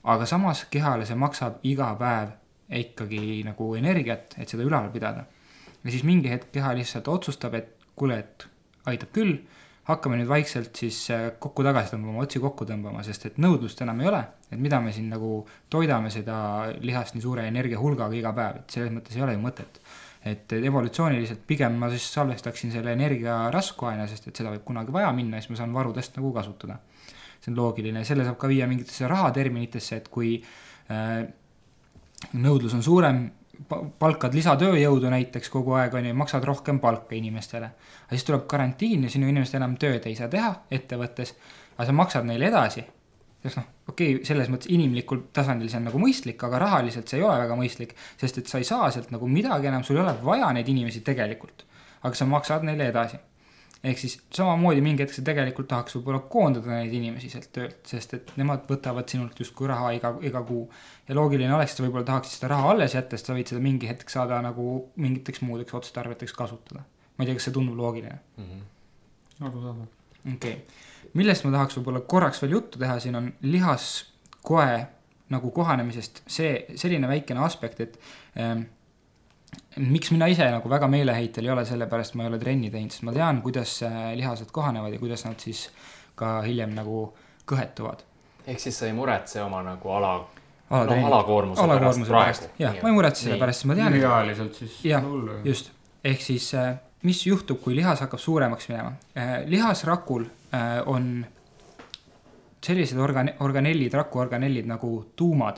[0.04, 2.34] aga samas kehale see maksab iga päev
[2.69, 5.26] ikkagi nagu energiat, et seda ülal pidada.
[5.84, 8.48] ja siis mingi hetk keha lihtsalt otsustab, et kuule, et
[8.86, 9.38] aitab küll,
[9.88, 14.00] hakkame nüüd vaikselt siis äh, kokku tagasi tõmbama, otsi kokku tõmbama, sest et nõudlust enam
[14.02, 16.38] ei ole, et mida me siin nagu toidame seda
[16.80, 19.82] lihast nii suure energiahulgaga iga päev, et selles mõttes ei ole ju mõtet
[20.26, 25.12] et evolutsiooniliselt pigem ma siis salvestaksin selle energia raskuaine, sest et seda võib kunagi vaja
[25.16, 26.80] minna siis ma saan varudest nagu kasutada.
[27.44, 31.26] see on loogiline selle saab ka viia mingitesse rahaterminitesse, et kui äh,
[32.40, 33.26] nõudlus on suurem,
[34.00, 37.70] palkad lisatööjõudu näiteks kogu aeg, on ju, maksad rohkem palka inimestele.
[38.06, 41.36] aga siis tuleb karantiin ja sinu inimesed enam tööd ei saa teha ettevõttes,
[41.76, 42.86] aga sa maksad neile edasi
[43.43, 47.19] sest noh, okei okay,, selles mõttes inimlikul tasandil see on nagu mõistlik, aga rahaliselt see
[47.19, 50.06] ei ole väga mõistlik, sest et sa ei saa sealt nagu midagi enam, sul ei
[50.06, 51.65] ole vaja neid inimesi tegelikult.
[52.03, 53.17] aga sa maksad neile edasi.
[53.84, 58.13] ehk siis samamoodi mingi hetk sa tegelikult tahaks võib-olla koondada neid inimesi sealt töölt, sest
[58.15, 60.69] et nemad võtavad sinult justkui raha iga, iga kuu.
[61.08, 63.60] ja loogiline oleks, et sa võib-olla tahaksid seda raha alles jätta, sest sa võid seda
[63.63, 66.88] mingi hetk saada nagu mingiteks muudeks otstarveteks kasutada.
[67.17, 69.45] ma ei tea, kas see tundub loogiline mm -hmm.?
[69.49, 69.86] arusaadav.
[70.23, 74.78] okei okay millest ma tahaks võib-olla korraks veel juttu teha, siin on lihaskoe
[75.34, 77.99] nagu kohanemisest see, selline väikene aspekt, et
[78.39, 78.65] ähm,
[79.78, 83.06] miks mina ise nagu väga meeleheitel ei ole, sellepärast ma ei ole trenni teinud, sest
[83.08, 85.67] ma tean, kuidas äh, lihased kohanevad ja kuidas nad siis
[86.19, 87.08] ka hiljem nagu
[87.49, 88.04] kõhetuvad.
[88.47, 90.15] ehk siis sa ei muretse oma nagu ala
[90.69, 93.93] no, alakoormuse, alakoormuse pärast, pärast., jah, ma ei muretse selle pärast, sest ma tean.
[93.95, 94.80] lühiajaliselt siis.
[94.88, 95.08] jah,
[95.45, 95.71] just,
[96.04, 96.73] ehk siis äh,
[97.04, 99.44] mis juhtub, kui lihas hakkab suuremaks minema äh,?
[99.46, 101.26] lihasrakul Äh, on
[102.63, 105.58] sellised organ-, organellid, rakuorganellid nagu tuumad.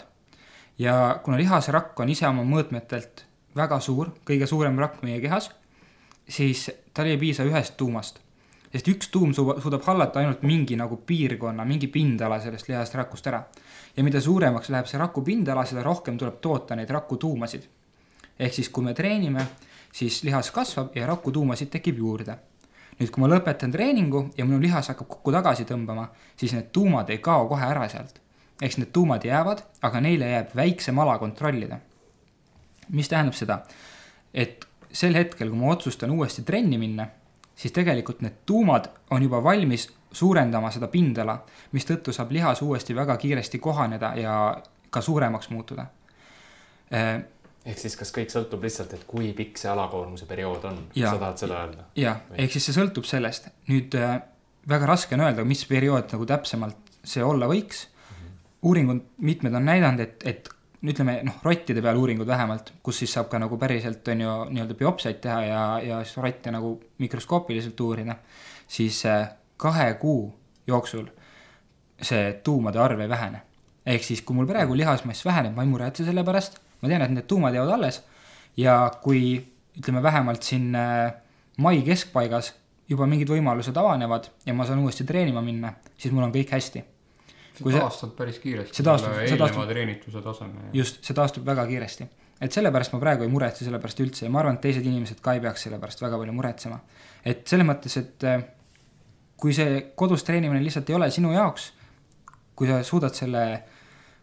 [0.80, 3.24] ja kuna lihasrakk on ise oma mõõtmetelt
[3.56, 5.50] väga suur, kõige suurem rakk meie kehas,
[6.28, 8.20] siis tal ei piisa ühest tuumast.
[8.72, 13.44] sest üks tuum suudab hallata ainult mingi nagu piirkonna, mingi pindala sellest lihast rakust ära.
[13.98, 17.68] ja mida suuremaks läheb see raku pindala, seda rohkem tuleb toota neid rakutuumasid.
[18.40, 19.48] ehk siis, kui me treenime,
[19.96, 22.36] siis lihas kasvab ja rakutuumasid tekib juurde
[23.00, 26.08] nüüd, kui ma lõpetan treeningu ja minu lihas hakkab kokku tagasi tõmbama,
[26.40, 28.22] siis need tuumad ei kao kohe ära sealt.
[28.62, 31.80] eks need tuumad jäävad, aga neile jääb väiksem ala kontrollida.
[32.90, 33.60] mis tähendab seda,
[34.34, 37.08] et sel hetkel, kui ma otsustan uuesti trenni minna,
[37.56, 43.18] siis tegelikult need tuumad on juba valmis suurendama seda pindala, mistõttu saab lihas uuesti väga
[43.18, 44.36] kiiresti kohaneda ja
[44.90, 45.86] ka suuremaks muutuda
[47.66, 51.42] ehk siis kas kõik sõltub lihtsalt, et kui pikk see alakoormuse periood on, sa tahad
[51.42, 51.86] seda öelda?
[51.98, 53.50] jah, ehk siis see sõltub sellest.
[53.72, 54.20] nüüd äh,
[54.70, 58.18] väga raske on öelda, mis periood nagu täpsemalt see olla võiks mm.
[58.18, 58.36] -hmm.
[58.70, 60.50] uuringud mitmed on näidanud, et, et
[60.86, 64.78] ütleme noh, rottide peal uuringud vähemalt, kus siis saab ka nagu päriselt on ju nii-öelda
[64.78, 68.16] biopsiaid teha ja, ja siis rotte nagu mikroskoopiliselt uurida,
[68.68, 70.36] siis äh, kahe kuu
[70.68, 71.08] jooksul
[72.02, 73.42] see tuumade arv ei vähene.
[73.86, 77.14] ehk siis, kui mul praegu lihasmass väheneb, ma ei muretse selle pärast ma tean, et
[77.18, 78.04] need tuumad jäävad alles
[78.58, 79.22] ja kui
[79.76, 81.14] ütleme, vähemalt siin äh,
[81.58, 82.54] mai keskpaigas
[82.90, 86.84] juba mingid võimalused avanevad ja ma saan uuesti treenima minna, siis mul on kõik hästi.
[87.56, 88.78] see taastub päris kiiresti.
[88.78, 89.66] see taastub, see taastub.
[89.70, 90.70] treenituse taseme.
[90.74, 92.08] just, see taastub väga kiiresti.
[92.42, 95.24] et sellepärast ma praegu ei muretse selle pärast üldse ja ma arvan, et teised inimesed
[95.24, 96.80] ka ei peaks selle pärast väga palju muretsema.
[97.26, 98.44] et selles mõttes, et äh,
[99.36, 101.72] kui see kodus treenimine lihtsalt ei ole sinu jaoks,
[102.56, 103.46] kui sa suudad selle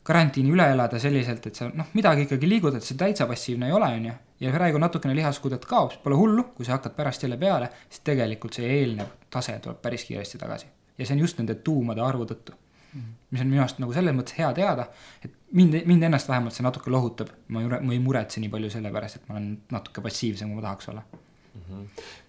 [0.07, 3.77] karantiini üle elada selliselt, et sa noh, midagi ikkagi liigud, et see täitsa passiivne ei
[3.77, 4.15] ole, on ju.
[4.43, 8.59] ja praegu natukene lihaskudet kaob, pole hullu, kui sa hakkad pärast jälle peale, siis tegelikult
[8.59, 10.67] see eelnev tase tuleb päris kiiresti tagasi.
[10.99, 13.01] ja see on just nende tuumade arvu tõttu mm.
[13.01, 13.13] -hmm.
[13.31, 14.87] mis on minu arust nagu selles mõttes hea teada,
[15.25, 18.71] et mind, mind ennast vähemalt see natuke lohutab, ma ei, ma ei muretse nii palju
[18.71, 21.03] selle pärast, et ma olen natuke passiivsem, kui ma tahaks olla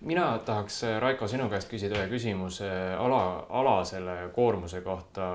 [0.01, 5.25] mina tahaks, Raiko, sinu käest küsida ühe küsimuse ala, alasele koormuse kohta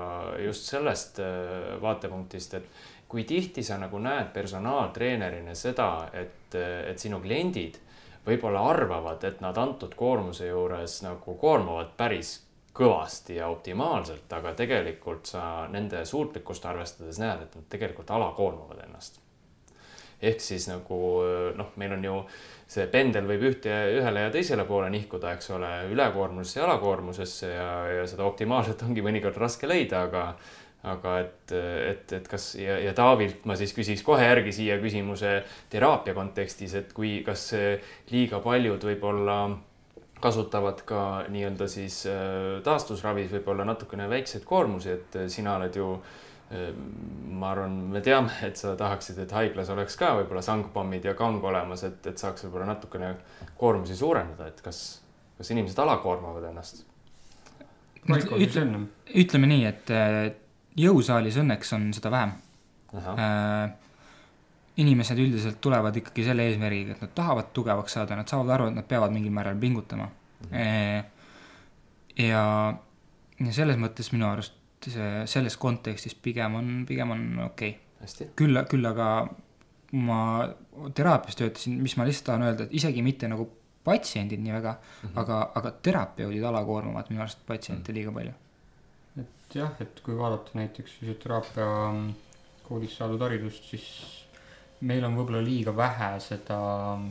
[0.45, 2.69] just sellest äh, vaatepunktist, et
[3.09, 7.79] kui tihti sa nagu näed personaaltreenerina seda, et, et sinu kliendid
[8.25, 12.35] võib-olla arvavad, et nad antud koormuse juures nagu koormavad päris
[12.79, 19.19] kõvasti ja optimaalselt, aga tegelikult sa nende suutlikkust arvestades näed, et nad tegelikult alakoormavad ennast.
[20.21, 20.95] ehk siis nagu
[21.55, 22.15] noh, meil on ju
[22.69, 27.69] see pendel võib ühte, ühele ja teisele poole nihkuda, eks ole, ülekoormusesse ja alakoormusesse ja,
[27.99, 30.25] ja seda optimaalselt ongi mõnikord raske leida, aga
[30.87, 35.41] aga et, et, et kas ja, ja Taavilt ma siis küsiks kohe järgi siia küsimuse
[35.73, 37.49] teraapia kontekstis, et kui, kas
[38.13, 39.41] liiga paljud võib-olla
[40.23, 41.01] kasutavad ka
[41.33, 47.75] nii-öelda siis äh, taastusravis võib-olla natukene väikseid koormusi, et sina oled ju äh, ma arvan,
[47.93, 51.99] me teame, et sa tahaksid, et haiglas oleks ka võib-olla sangpommid ja kang olemas, et,
[52.09, 53.11] et saaks võib-olla natukene
[53.59, 54.79] koormusi suurendada, et kas,
[55.37, 56.85] kas inimesed alakoormavad ennast?
[58.09, 58.87] ütleme,
[59.21, 59.91] ütleme nii, et
[60.79, 62.33] jõusaalis õnneks on seda vähem.
[62.95, 63.69] Äh,
[64.81, 68.79] inimesed üldiselt tulevad ikkagi selle eesmärgiga, et nad tahavad tugevaks saada, nad saavad aru, et
[68.79, 70.47] nad peavad mingil määral pingutama mm.
[70.53, 71.03] -hmm.
[72.25, 72.43] ja,
[73.39, 78.27] ja selles mõttes minu arust see selles kontekstis pigem on, pigem on okei okay..
[78.39, 79.07] küll, küll aga
[79.99, 80.19] ma
[80.95, 83.47] teraapias töötasin, mis ma lihtsalt tahan öelda, et isegi mitte nagu
[83.83, 85.19] patsiendid nii väga mm, -hmm.
[85.21, 87.97] aga, aga terapeudid alakoormavad minu arust patsiente mm -hmm.
[87.97, 88.33] liiga palju.
[89.21, 91.67] et jah, et kui vaadata näiteks füsioteraapia
[92.63, 93.85] koolis saadud haridust, siis
[94.81, 96.59] meil on võib-olla liiga vähe seda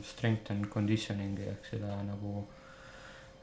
[0.03, 2.47] strength and conditioning'i ehk seda nagu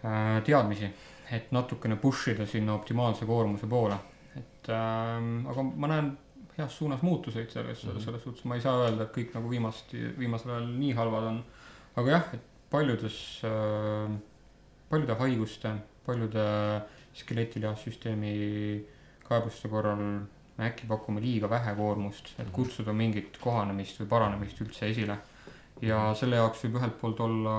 [0.05, 0.89] äh, teadmisi,
[1.31, 3.97] et natukene push ida sinna optimaalse koormuse poole
[4.35, 6.11] et ähm, aga ma näen
[6.57, 8.03] heas suunas muutuseid selles mm, -hmm.
[8.03, 11.43] selles suhtes ma ei saa öelda, et kõik nagu viimast, viimasel ajal nii halvad on.
[11.95, 14.15] aga jah, et paljudes äh,,
[14.89, 15.73] paljude haiguste,
[16.05, 16.45] paljude
[17.13, 18.33] skeletilihasüsteemi
[19.27, 20.03] kaebuste korral
[20.57, 22.55] me äkki pakume liiga vähe koormust, et mhm.
[22.55, 25.17] kutsuda mingit kohanemist või paranemist üldse esile.
[25.81, 26.15] ja mhm.
[26.15, 27.55] selle jaoks võib ühelt poolt olla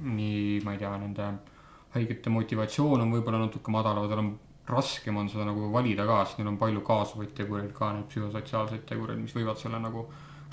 [0.00, 1.28] nii, ma ei tea, nende
[1.94, 4.30] haigete motivatsioon on võib-olla natuke madalam, tal on
[4.68, 8.86] raskem on seda nagu valida ka, sest neil on palju kaasuvaid tegureid ka, neid psühhosotsiaalseid
[8.88, 10.06] tegureid, mis võivad selle nagu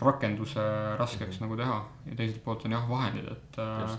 [0.04, 0.64] rakenduse
[1.00, 1.46] raskeks mm -hmm.
[1.48, 1.84] nagu teha.
[2.10, 3.60] ja teiselt poolt on jah, vahendid, et.
[3.60, 3.98] Äh,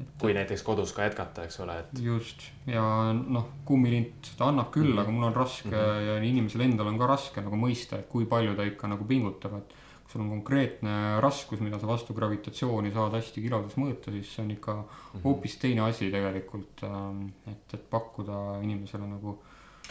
[0.00, 2.00] et kui näiteks kodus ka jätkata, eks ole, et.
[2.02, 5.00] just ja noh, kummilint seda annab küll mm, -hmm.
[5.00, 6.06] aga mul on raske mm -hmm.
[6.06, 9.54] ja inimesel endal on ka raske nagu mõista, et kui palju ta ikka nagu pingutab,
[9.54, 9.74] et
[10.16, 14.54] sul on konkreetne raskus, mida sa vastu gravitatsiooni saad hästi kilodes mõõta, siis see on
[14.56, 15.24] ikka mm -hmm.
[15.24, 16.82] hoopis teine asi tegelikult.
[16.88, 19.38] Ähm, et, et pakkuda inimesele nagu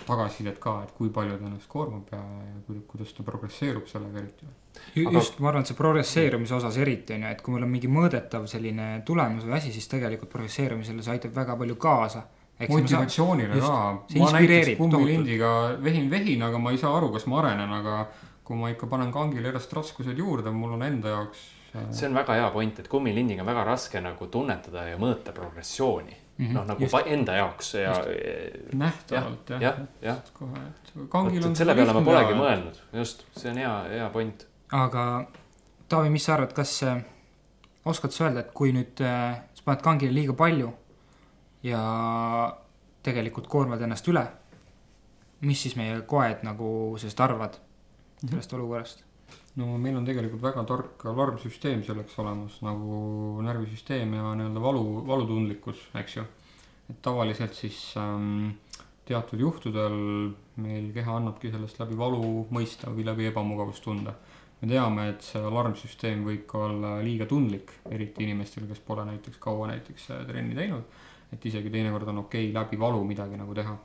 [0.04, 4.46] tagasisidet ka, et kui palju ta ennast koormab ja, ja kuidas ta progresseerub sellega eriti.
[4.96, 7.88] just, ma arvan, et see progresseerumise osas eriti on ju, et kui meil on mingi
[7.88, 12.26] mõõdetav selline tulemus või asi, siis tegelikult progresseerumisele see aitab väga palju kaasa.
[12.70, 13.80] motivatsioonile ka,
[14.20, 18.06] ma näiteks kummilindiga vehin, vehin, aga ma ei saa aru, kas ma arenen, aga
[18.46, 21.46] kui ma ikka panen kangile järjest raskused juurde, mul on enda jaoks.
[21.92, 26.16] see on väga hea point, et kummilindiga on väga raske nagu tunnetada ja mõõta progressiooni
[26.38, 26.54] mm -hmm.
[26.54, 26.96] noh, nagu just.
[27.06, 27.94] enda jaoks ja.
[28.74, 29.62] nähtavalt jah.
[29.62, 30.18] jah, jah.
[30.96, 32.38] vot selle peale ma polegi ja...
[32.38, 34.48] mõelnud, just, see on hea, hea point.
[34.72, 35.26] aga
[35.90, 37.04] Taavi, mis sa arvad, kas äh,
[37.86, 40.74] oskad sa öelda, et kui nüüd äh, sa paned kangile liiga palju
[41.64, 41.82] ja
[43.04, 44.26] tegelikult koormad ennast üle,
[45.42, 47.60] mis siis meie koed nagu sellest arvavad?
[48.22, 48.30] Mhm.
[48.32, 49.04] sellest olukorrast?
[49.56, 52.98] no meil on tegelikult väga tark alarmsüsteem selleks olemas nagu
[53.46, 56.26] närvisüsteem ja nii-öelda valu, valutundlikkus, eks ju.
[56.90, 58.52] et tavaliselt siis ähm,
[59.08, 59.96] teatud juhtudel
[60.62, 64.14] meil keha annabki sellest läbi valu mõista või läbi ebamugavustunde.
[64.62, 69.42] me teame, et see alarmsüsteem võib ka olla liiga tundlik, eriti inimestel, kes pole näiteks
[69.42, 70.84] kaua näiteks äh, trenni teinud.
[71.34, 73.78] et isegi teinekord on okei okay läbi valu midagi nagu teha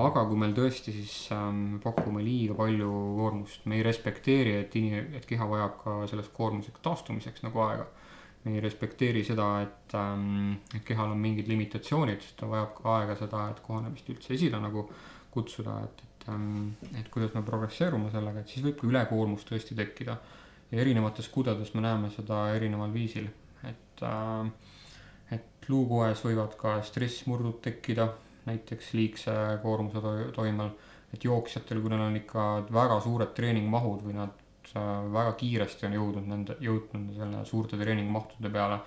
[0.00, 5.12] aga kui meil tõesti siis ähm, pakume liiga palju koormust, me ei respekteeri, et inim-,
[5.18, 7.86] et keha vajab ka sellest koormusest taastumiseks nagu aega.
[8.44, 13.14] me ei respekteeri seda, et ähm,, et kehal on mingid limitatsioonid, ta vajab ka aega
[13.16, 14.82] seda, et kohanemist üldse esile nagu
[15.32, 19.78] kutsuda, et, et ähm,, et kuidas me progresseerume sellega, et siis võib ka ülekoormus tõesti
[19.78, 20.18] tekkida.
[20.72, 23.30] ja erinevates kudedes me näeme seda erineval viisil,
[23.64, 24.52] et äh,,
[25.32, 28.10] et luukoes võivad ka stressmurdud tekkida
[28.46, 30.00] näiteks liigse koormuse
[30.34, 30.70] toimel.
[31.14, 34.32] et jooksjatel, kui neil on ikka väga suured treeningmahud või nad
[34.74, 38.80] äh, väga kiiresti on jõudnud nende, jõudnud selle suurte treeningmahtude peale,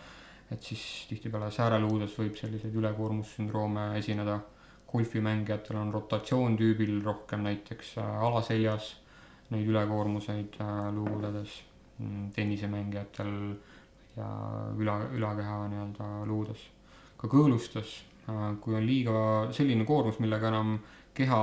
[0.52, 4.40] et siis tihtipeale sääreluudes võib selliseid ülekoormussündroome esineda.
[4.88, 8.94] golfimängijatel on rotatsioontüübil rohkem näiteks äh, alaseljas
[9.50, 11.64] neid ülekoormuseid äh, luukudedes.
[11.98, 13.32] Mm, tennisemängijatel
[14.18, 14.28] ja
[14.78, 16.60] üla, ülakeha nii-öelda luudes.
[17.18, 18.04] ka kõõlustes,
[18.62, 19.20] kui on liiga
[19.56, 20.78] selline koormus, millega enam
[21.18, 21.40] keha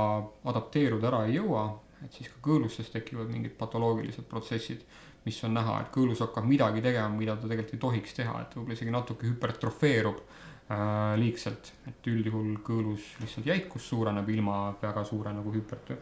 [0.51, 1.65] adapteeruda ära ei jõua,
[2.05, 4.83] et siis ka kõõlustes tekivad mingid patoloogilised protsessid,
[5.25, 8.57] mis on näha, et kõõlus hakkab midagi tegema, mida ta tegelikult ei tohiks teha, et
[8.57, 15.33] võib-olla isegi natuke hüpertrofeerub äh, liigselt, et üldjuhul kõõlus lihtsalt jäikus suureneb ilma väga suure
[15.33, 15.95] nagu hüpert-,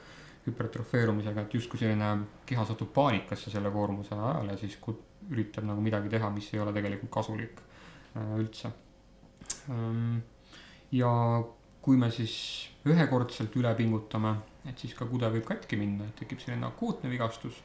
[0.48, 2.10] hüpertrofeerumisega, et justkui selline
[2.48, 4.78] keha satub paanikasse selle koormuse ajal ja siis
[5.30, 8.74] üritab nagu midagi teha, mis ei ole tegelikult kasulik äh, üldse
[9.70, 10.18] ähm,.
[10.92, 11.10] Ja
[11.82, 12.36] kui me siis
[12.88, 14.36] ühekordselt üle pingutame,
[14.68, 17.60] et siis ka kude võib katki minna, et tekib selline akuutne vigastus.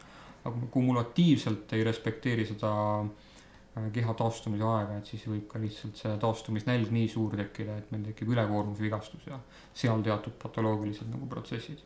[0.48, 2.70] aga kui kumulatiivselt ei respekteeri seda
[3.02, 7.92] äh, keha taastumise aega, et siis võib ka lihtsalt see taastumisnälg nii suur tekkida, et
[7.92, 9.42] meil tekib ülekoormusvigastus ja
[9.74, 11.84] seal teatud patoloogilised nagu protsessid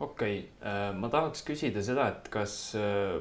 [0.00, 3.18] okei okay,, äh, ma tahaks küsida seda, et kas äh,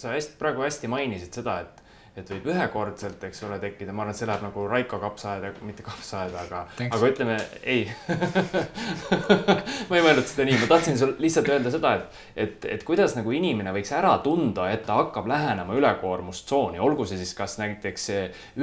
[0.00, 1.82] sa hästi, praegu hästi mainisid seda, et
[2.16, 5.84] et võib ühekordselt, eks ole, tekkida, ma arvan, et see läheb nagu Raiko kapsaaeda, mitte
[5.84, 7.84] kapsaaeda, aga, aga ütleme ei.
[9.88, 13.16] Ma ei mõelnud seda nii, ma tahtsin sul lihtsalt öelda seda, et, et, et kuidas
[13.18, 18.08] nagu inimene võiks ära tunda, et ta hakkab lähenema ülekoormustsooni, olgu see siis kas näiteks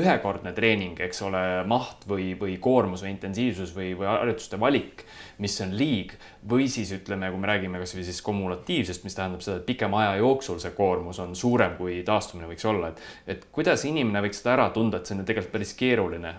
[0.02, 5.06] ühekordne treening, eks ole, maht või, või koormus või intensiivsus või, või harjutuste valik
[5.42, 6.14] mis on liig
[6.50, 10.20] või siis ütleme, kui me räägime kasvõi siis kumulatiivsest, mis tähendab seda, et pikema aja
[10.22, 13.02] jooksul see koormus on suurem, kui taastumine võiks olla, et,
[13.36, 16.34] et kuidas inimene võiks seda ära tunda, et see on ju tegelikult päris keeruline.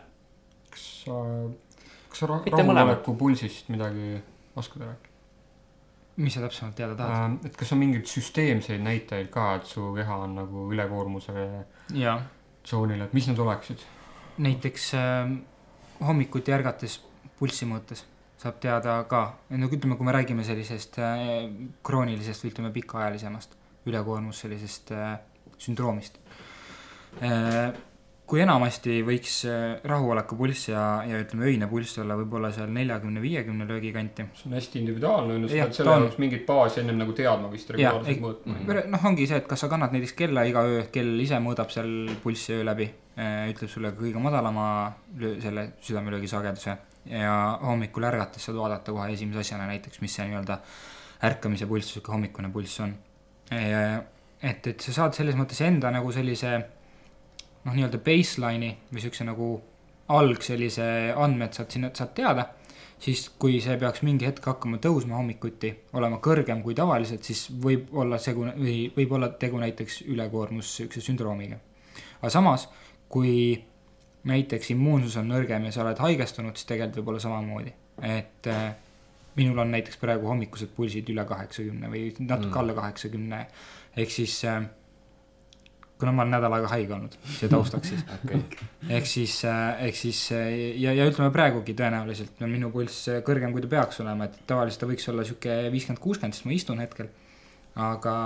[0.71, 1.19] kas sa,
[2.11, 4.15] kas sa rahuloleku pulsist midagi
[4.57, 5.13] oskad rääkida?
[6.17, 7.39] mis sa täpsemalt teada tahad?
[7.41, 11.49] Äh, et kas on mingeid süsteemseid näitajaid ka, et su keha on nagu ülekoormuse
[12.63, 13.85] tsoonil, et mis need oleksid?
[14.39, 15.35] näiteks äh,
[16.07, 16.99] hommikuti ärgates
[17.39, 18.05] pulssi mõõtes
[18.45, 19.21] saab teada ka,
[19.57, 21.23] no ütleme, kui me räägime sellisest äh,
[21.87, 23.55] kroonilisest või ütleme pikaajalisemast
[23.89, 25.15] ülekoormus sellisest äh,
[25.59, 26.19] sündroomist.
[28.25, 33.21] Kui enamasti võiks äh, rahuoleku pulss ja, ja ütleme, öine pulss olla võib-olla seal neljakümne,
[33.21, 34.25] viiekümne löögi kanti.
[34.39, 37.51] see on hästi individuaalne, on ju, sa pead selle jaoks mingit baasi ennem nagu teadma
[37.53, 38.57] vist regulaarselt mõõtma.
[38.57, 38.91] Mhm.
[38.95, 41.91] noh, ongi see, et kas sa kannad näiteks kella iga öö, kell ise mõõdab seal
[42.23, 42.89] pulssi öö läbi,
[43.21, 44.69] äh, ütleb sulle kõige madalama
[45.45, 46.79] selle südamelöögi sageduse
[47.11, 50.63] ja hommikul ärgates saad vaadata kohe esimese asjana näiteks, mis see nii-öelda
[51.29, 52.97] ärkamise pulss, sihuke hommikune pulss on.
[53.53, 56.55] et, et sa saad selles mõttes enda nagu sellise
[57.65, 59.49] noh, nii-öelda baseline'i või siukse nagu
[60.15, 62.51] alg sellise andmed saad sinna, saad teada.
[63.05, 67.91] siis, kui see peaks mingi hetk hakkama tõusma hommikuti, olema kõrgem kui tavaliselt, siis võib
[67.93, 71.59] olla segu või võib olla tegu näiteks ülekoormus siukse sündroomiga.
[72.21, 72.69] aga samas,
[73.09, 73.65] kui
[74.25, 77.75] näiteks immuunsus on nõrgem ja sa oled haigestunud, siis tegelikult võib olla samamoodi,
[78.09, 78.71] et äh,
[79.37, 82.61] minul on näiteks praegu hommikused pulsid üle kaheksakümne või natuke mm.
[82.63, 83.43] alla kaheksakümne,
[83.97, 84.65] ehk siis äh,
[86.05, 88.41] kuna ma olen nädal aega haige olnud, siia taustaks siis okay..
[88.93, 90.49] ehk siis äh,, ehk siis äh,
[90.85, 94.85] ja, ja ütleme praegugi tõenäoliselt on minu pulss kõrgem, kui ta peaks olema, et tavaliselt
[94.85, 97.09] ta võiks olla sihuke viiskümmend, kuuskümmend, sest ma istun hetkel.
[97.75, 98.17] aga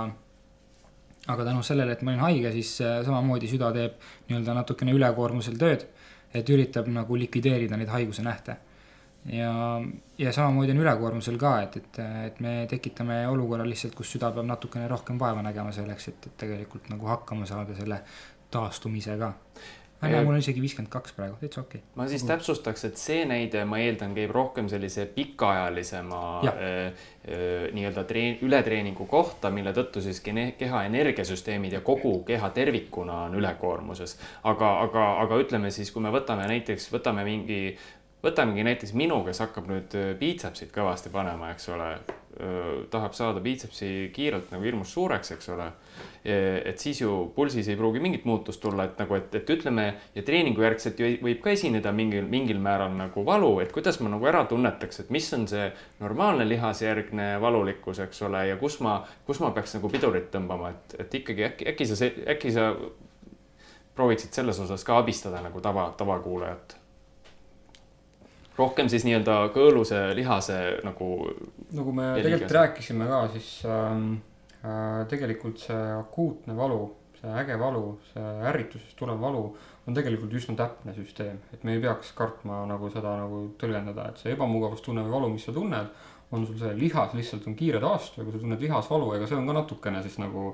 [1.29, 5.59] aga tänu sellele, et ma olin haige, siis äh, samamoodi süda teeb nii-öelda natukene ülekoormusel
[5.61, 5.85] tööd,
[6.33, 8.57] et üritab nagu likvideerida neid haiguse nähte.
[9.33, 9.51] Ja,
[10.17, 14.47] ja samamoodi on ülekoormusel ka, et, et, et me tekitame olukorra lihtsalt, kus süda peab
[14.49, 18.01] natukene rohkem vaeva nägema selleks, et, et tegelikult nagu hakkama saada selle
[18.51, 19.33] taastumisega
[20.07, 21.91] tea, mul on isegi viiskümmend kaks praegu, täitsa okei okay..
[21.99, 28.05] ma siis täpsustaks, et see näide, ma eeldan, käib rohkem sellise pikaajalisema äh, äh, nii-öelda
[28.07, 34.17] treen-, ületreeningu kohta, mille tõttu siis keha energiasüsteemid ja kogu keha tervikuna on ülekoormuses.
[34.43, 37.61] aga, aga, aga ütleme siis, kui me võtame näiteks, võtame mingi,
[38.23, 41.93] võtamegi näiteks minu, kes hakkab nüüd biitsepsit kõvasti panema, eks ole
[42.89, 45.65] tahab saada biitsepsi kiirelt nagu hirmus suureks, eks ole.
[46.23, 50.23] et siis ju pulsis ei pruugi mingit muutust tulla, et nagu, et, et ütleme ja
[50.23, 54.29] treeningu järgselt ju võib ka esineda mingil, mingil määral nagu valu, et kuidas ma nagu
[54.31, 55.67] ära tunnetaks, et mis on see
[55.99, 60.99] normaalne lihasjärgne valulikkus, eks ole, ja kus ma, kus ma peaks nagu pidurit tõmbama, et,
[61.03, 62.71] et ikkagi äkki, äkki sa, äkki sa
[63.99, 66.78] prooviksid selles osas ka abistada nagu tava, tavakuulajat
[68.59, 71.09] rohkem siis nii-öelda kõõluse, lihase nagu.
[71.75, 74.13] nagu me tegelikult rääkisime ka, siis ähm,
[74.61, 76.83] äh, tegelikult see akuutne valu,
[77.19, 77.83] see äge valu,
[78.13, 79.47] see ärritusest tulev valu
[79.89, 84.21] on tegelikult üsna täpne süsteem, et me ei peaks kartma nagu seda nagu tõlgendada, et
[84.21, 85.89] see ebamugavustunne või valu, mis sa tunned,
[86.29, 89.49] on sul see lihas lihtsalt on kiire taastuja, kui sa tunned lihasvalu, ega see on
[89.49, 90.51] ka natukene siis nagu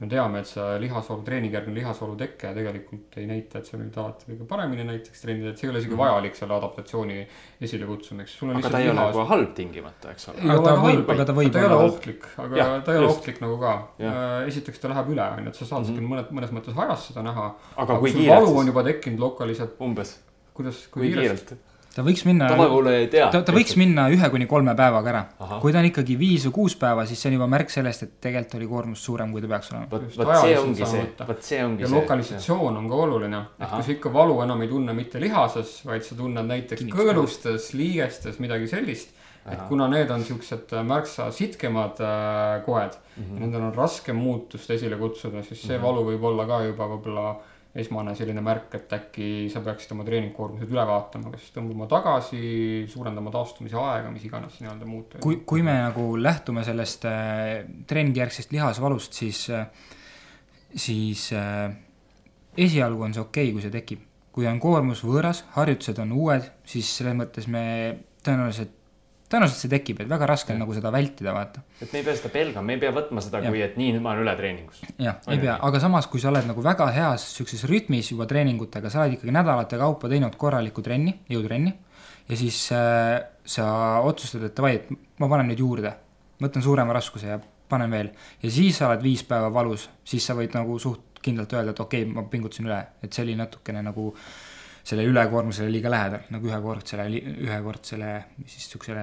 [0.00, 4.26] me teame, et see lihasvalu, treeningjärgne lihasvalu teke tegelikult ei näita, et see nüüd alati
[4.28, 7.16] kõige paremini näiteks treenida, et see ei ole isegi vajalik selle adaptatsiooni
[7.64, 8.42] esilekutsumiseks.
[8.58, 10.42] Aga ta ei ole nagu halb tingimata, eks ole.
[10.44, 13.06] Aga ta võib- aga ta võib ta ei ole ohtlik, aga Jah, ta ei ole
[13.08, 13.18] just.
[13.22, 13.72] ohtlik nagu ka
[14.04, 14.18] Jah..
[14.50, 15.96] esiteks ta läheb üle, on ju, et sa saad Mhm.
[15.96, 17.46] küll mõned, mõnes mõttes ajas seda näha.
[17.76, 18.74] aga kui kiirelt valu on siis?
[18.74, 20.18] juba tekkinud lokaliselt, umbes,
[20.54, 21.56] kuidas, kui kiirelt?
[21.96, 23.28] Ta võiks minna, tavakool ei tea.
[23.32, 25.22] ta, ta võiks minna ühe kuni kolme päevaga ära
[25.62, 28.14] kui ta on ikkagi viis või kuus päeva, siis see on juba märk sellest, et
[28.26, 29.88] tegelikult oli koormus suurem, kui ta peaks olema.
[29.90, 32.00] vot, vot see ongi see vot see ongi ja see.
[32.00, 36.04] lokalisatsioon on ka oluline, et kui sa ikka valu enam ei tunne mitte lihases, vaid
[36.06, 37.12] sa tunned näiteks Kinnitusel.
[37.12, 39.16] kõõlustes, liigestes, midagi sellist.
[39.46, 43.22] et kuna need on siuksed äh, märksa sitkemad äh, koed mm.
[43.22, 43.40] -hmm.
[43.40, 45.82] nendel on raskem muutust esile kutsuda, siis see mm.
[45.82, 45.86] -hmm.
[45.86, 47.36] valu võib olla ka juba võib-olla
[47.76, 52.40] esmane selline märk, et äkki sa peaksid oma treeningkoormused üle vaatama, kas tõmbama tagasi,
[52.90, 55.18] suurendama taastumise aega, mis iganes nii-öelda muud.
[55.24, 59.68] kui, kui me nagu lähtume sellest äh, treeningijärgsest lihasvalust, siis äh,,
[60.74, 61.70] siis äh,
[62.56, 64.04] esialgu on see okei okay,, kui see tekib.
[64.36, 67.62] kui on koormus võõras, harjutused on uued, siis selles mõttes me
[68.20, 68.74] tõenäoliselt,
[69.30, 71.62] tõenäoliselt see tekib, et väga raske on nagu seda vältida, vaata.
[71.80, 73.50] et me ei pea seda pelgama, me ei pea võtma seda Jah.
[73.52, 74.82] kui, et nii, nüüd ma olen ületreeningus.
[75.02, 78.92] jah, ei pea, aga samas, kui sa oled nagu väga heas sihukeses rütmis juba treeningutega,
[78.92, 81.74] sa oled ikkagi nädalate kaupa teinud korralikku trenni, jõutrenni
[82.28, 83.66] ja siis äh, sa
[84.06, 85.92] otsustad, et davai, et ma panen nüüd juurde,
[86.42, 88.12] võtan suurema raskuse ja panen veel
[88.42, 91.80] ja siis sa oled viis päeva valus, siis sa võid nagu suht kindlalt öelda, et
[91.82, 94.12] okei okay,, ma pingutasin üle, et see oli natukene nagu
[94.86, 97.08] selle ülekoormusele liiga lähedal, nagu ühekordsele,
[97.42, 99.02] ühekordsele, mis siis siuksele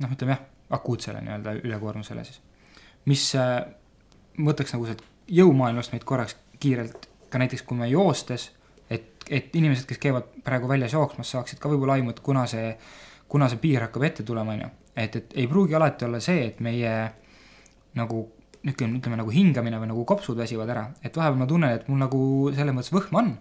[0.00, 0.42] noh, ütleme jah,
[0.72, 2.40] akuutsele nii-öelda ülekoormusele siis.
[3.10, 3.58] mis äh,
[4.40, 8.50] võtaks nagu sealt jõumaailmast meid korraks kiirelt ka näiteks, kui me joostes,
[8.90, 12.74] et, et inimesed, kes käivad praegu väljas jooksmas, saaksid ka võib-olla aimu, et kuna see,
[13.32, 14.70] kuna see piir hakkab ette tulema, on ju.
[14.96, 16.92] et, et ei pruugi alati olla see, et meie
[17.98, 18.26] nagu
[18.62, 21.98] niisugune, ütleme nagu hingamine või nagu kopsud väsivad ära, et vahepeal ma tunnen, et mul
[22.04, 22.20] nagu
[22.54, 23.32] selles mõttes võhm on,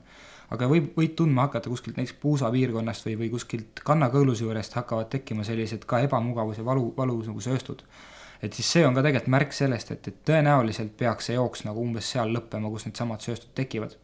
[0.52, 5.10] aga võib, võid tundma hakata kuskilt näiteks puusa piirkonnast või, või kuskilt kannakõõluse juurest hakkavad
[5.14, 7.86] tekkima sellised ka ebamugavus ja valu, valus nagu sööstud
[8.42, 11.82] et siis see on ka tegelikult märk sellest, et, et tõenäoliselt peaks see jooks nagu
[11.84, 13.98] umbes seal lõppema, kus needsamad sööstud tekivad.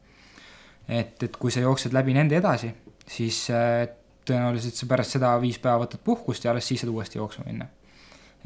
[0.88, 2.70] et, et kui sa jooksed läbi nende edasi,
[3.10, 3.88] siis äh,
[4.28, 7.68] tõenäoliselt sa pärast seda viis päeva võtad puhkust ja alles siis saad uuesti jooksma minna.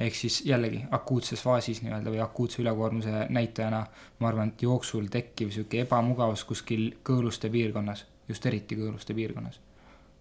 [0.02, 3.82] Ehk siis jällegi akuutses faasis nii-öelda või akuutse ülekoormuse näitajana
[4.20, 9.60] ma arvan, et jooksul tekkiv niisugune ebamugavus kuskil kõõluste piirkonnas, just eriti kõõluste piirkonnas,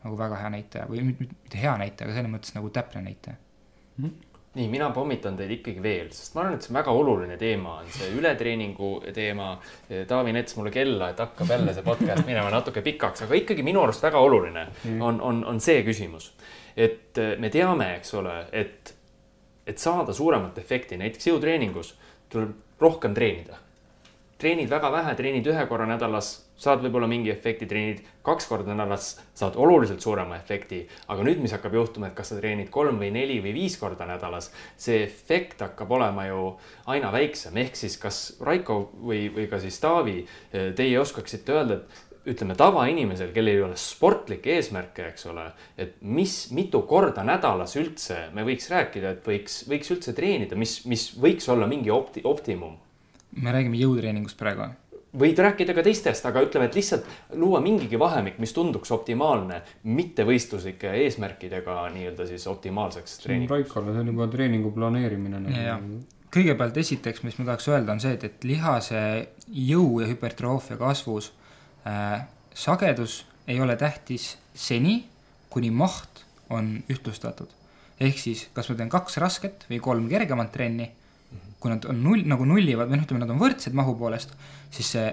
[0.04, 3.36] nagu väga hea näitaja või mitte hea näitaja, aga selles mõttes nagu täpne näitaja.
[4.54, 7.76] nii, mina pommitan teid ikkagi veel, sest ma arvan, et see on väga oluline teema,
[7.84, 9.52] on see ületreeningu teema.
[10.10, 13.84] Taavi näitas mulle kella, et hakkab jälle see podcast minema natuke pikaks, aga ikkagi minu
[13.84, 14.66] arust väga oluline
[14.98, 16.32] on, on, on see küsimus.
[16.76, 18.94] et me teame, eks ole, et,
[19.70, 21.94] et saada suuremat efekti, näiteks jõutreeningus
[22.30, 23.58] tuleb rohkem treenida.
[24.40, 29.10] treenid väga vähe, treenid ühe korra nädalas, saad võib-olla mingi efekti, treenid kaks korda nädalas,
[29.36, 30.86] saad oluliselt suurema efekti.
[31.08, 34.06] aga nüüd, mis hakkab juhtuma, et kas sa treenid kolm või neli või viis korda
[34.08, 36.56] nädalas, see efekt hakkab olema ju
[36.86, 40.24] aina väiksem, ehk siis kas Raiko või, või ka siis Taavi,
[40.76, 45.46] teie oskaksite öelda, et ütleme tavainimesel, kellel ei ole sportlikke eesmärke, eks ole,
[45.80, 50.82] et mis, mitu korda nädalas üldse me võiks rääkida, et võiks, võiks üldse treenida, mis,
[50.90, 52.76] mis võiks olla mingi opti-, optimum
[53.38, 54.70] me räägime jõutreeningust praegu.
[55.20, 57.06] võid rääkida ka teistest, aga ütleme, et lihtsalt
[57.38, 63.50] luua mingigi vahemik, mis tunduks optimaalne, mittevõistluslike eesmärkidega nii-öelda siis optimaalseks treeniks.
[63.50, 65.98] Raikole, see on juba treeningu planeerimine nagu.
[66.30, 69.02] kõigepealt esiteks, mis ma tahaks öelda, on see, et, et lihase
[69.50, 71.32] jõu ja hüpertroofia kasvus
[72.54, 75.08] sagedus ei ole tähtis seni,
[75.50, 77.48] kuni maht on ühtlustatud.
[78.00, 80.86] ehk siis, kas ma teen kaks rasket või kolm kergemat trenni,
[81.60, 84.32] kui nad on null, nagu nullivad või noh, ütleme, nad on võrdsed mahu poolest,
[84.72, 85.10] siis see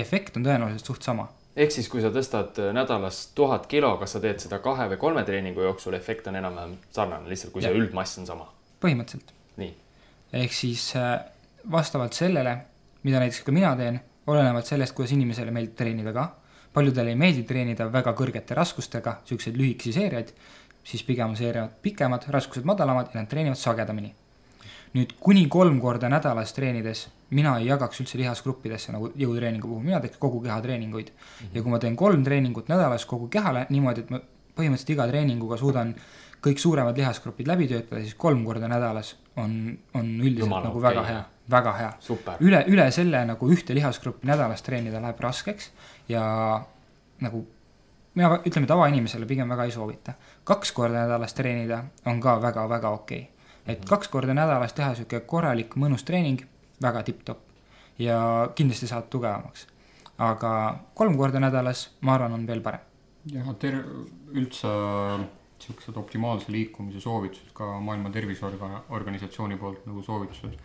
[0.00, 1.28] efekt on tõenäoliselt suht sama.
[1.56, 5.24] ehk siis, kui sa tõstad nädalas tuhat kilo, kas sa teed seda kahe või kolme
[5.26, 7.80] treeningu jooksul, efekt on enam-vähem sarnane, lihtsalt kui see Jah.
[7.82, 8.48] üldmass on sama.
[8.80, 9.34] põhimõtteliselt.
[9.60, 9.74] nii,
[10.40, 11.18] ehk siis äh,
[11.70, 12.56] vastavalt sellele,
[13.02, 16.26] mida näiteks ka mina teen, olenevalt sellest, kuidas inimesele meeldib treenida ka,
[16.74, 20.34] paljudele ei meeldi treenida väga kõrgete raskustega, niisuguseid lühikesi seeriaid,
[20.84, 24.14] siis pigem on seeriad pikemad, raskused madalamad ja nad treenivad sagedamini.
[24.90, 30.00] nüüd kuni kolm korda nädalas treenides mina ei jagaks üldse lihasgruppidesse nagu jõutreeningu puhul, mina
[30.02, 31.12] teeks kogu keha treeninguid.
[31.54, 34.20] ja kui ma teen kolm treeningut nädalas kogu kehale niimoodi, et ma
[34.56, 35.94] põhimõtteliselt iga treeninguga suudan
[36.42, 40.88] kõik suuremad lihasgrupid läbi töötada, siis kolm korda nädalas on, on üldiselt Jumala nagu okei.
[40.88, 41.92] väga hea, väga hea.
[42.00, 42.36] super.
[42.40, 45.70] üle, üle selle nagu ühte lihasgruppi nädalas treenida läheb raskeks
[46.08, 46.22] ja
[47.20, 47.46] nagu
[48.14, 50.12] mina ütleme tavainimesele pigem väga ei soovita.
[50.44, 53.74] kaks korda nädalas treenida on ka väga-väga okei okay..
[53.74, 56.42] et kaks korda nädalas teha sihuke korralik mõnus treening,
[56.82, 57.40] väga tipp-topp.
[57.98, 59.66] ja kindlasti saad tugevamaks.
[60.18, 62.80] aga kolm korda nädalas, ma arvan, on veel parem.
[63.26, 63.84] jah, ter-,
[64.32, 64.68] üldse
[65.60, 70.56] niisugused optimaalse liikumise soovitused ka Maailma Terviseorganisatsiooni poolt nagu soovitused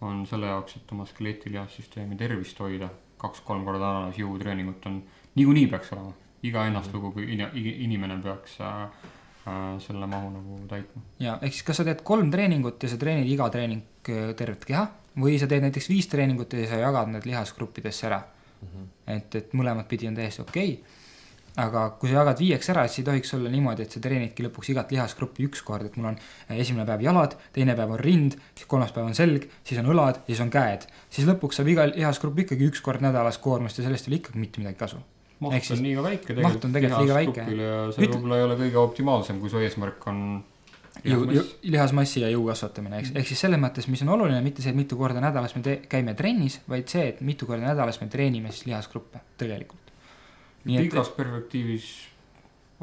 [0.00, 2.90] on selle jaoks, et oma skeletilihasssüsteemi tervist hoida.
[3.18, 5.00] kaks-kolm korda nädalas jõutreeningut on,
[5.34, 6.12] niikuinii peaks olema,
[6.46, 11.02] iga ennastlugu inimene peaks äh, äh, selle mahu nagu täitma.
[11.18, 13.82] ja ehk siis, kas sa teed kolm treeningut ja sa treenid iga treening
[14.14, 14.84] äh, tervet keha
[15.18, 18.68] või sa teed näiteks viis treeningut ja sa jagad need lihasgruppidesse ära mm.
[18.68, 18.86] -hmm.
[19.16, 20.97] et, et mõlemat pidi on täiesti okei okay
[21.58, 24.70] aga kui sa jagad viieks ära, siis ei tohiks olla niimoodi, et sa treenidki lõpuks
[24.72, 28.36] igat lihasgruppi üks kord, et mul on eh, esimene päev jalad, teine päev on rind,
[28.54, 30.86] siis kolmas päev on selg, siis on õlad ja siis on käed.
[31.10, 34.44] siis lõpuks saab iga lihasgrupp ikkagi üks kord nädalas koormust ja sellest ei ole ikkagi
[34.44, 35.00] mitte midagi kasu.
[35.42, 36.52] maht on liiga väike tegelikult.
[36.52, 37.48] maht on tegelikult liiga väike.
[37.64, 38.14] ja see Üt...
[38.14, 40.22] võib-olla ei ole kõige optimaalsem, kui su eesmärk on
[41.02, 41.26] jõu,
[41.74, 44.78] lihasmassi ja jõu kasvatamine, eks, ehk siis selles mõttes, mis on oluline, mitte see, et
[44.78, 48.70] mitu korda nädalas me käime trennis, vaid see, et mitu korda nädalas me treenime siis
[48.70, 49.87] lihasgruppe tegelikult
[50.68, 51.16] pikas et...
[51.16, 51.88] perspektiivis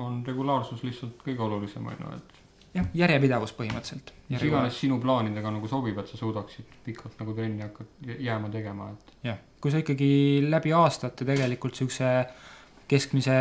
[0.02, 2.42] on regulaarsus lihtsalt kõige olulisem, on ju, et.
[2.80, 4.12] jah, järjepidevus põhimõtteliselt.
[4.30, 8.92] mis iganes sinu plaanidega nagu sobib, et sa suudaksid pikalt nagu trenni hakkad jääma tegema,
[8.92, 9.16] et.
[9.32, 10.12] jah, kui sa ikkagi
[10.50, 12.12] läbi aastate tegelikult siukse
[12.90, 13.40] keskmise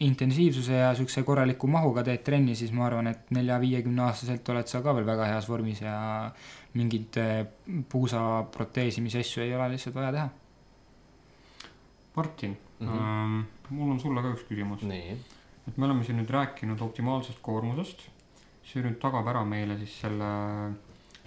[0.00, 4.80] intensiivsuse ja siukse korraliku mahuga teed trenni, siis ma arvan, et nelja-viiekümne aastaselt oled sa
[4.84, 5.94] ka veel väga heas vormis ja
[6.78, 7.42] mingeid eh,
[7.90, 8.22] puusa
[8.54, 10.28] proteesimise asju ei ole lihtsalt vaja teha.
[12.16, 13.59] Martin mm, -hmm.
[13.70, 14.82] Mul on sulle ka üks küsimus.
[15.68, 18.08] et me oleme siin nüüd rääkinud optimaalsest koormusest.
[18.64, 20.30] see nüüd tagab ära meile siis selle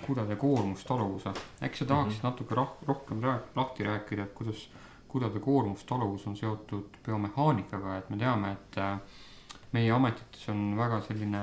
[0.06, 1.34] kudede koormustaluvuse.
[1.64, 2.32] äkki sa tahaksid mm -hmm.
[2.32, 4.70] natuke roh rohkem rääk lahti rääkida, et kuidas
[5.08, 9.00] kudede koormustaluvus on seotud biomehaanikaga, et me teame, et äh,
[9.72, 11.41] meie ametites on väga selline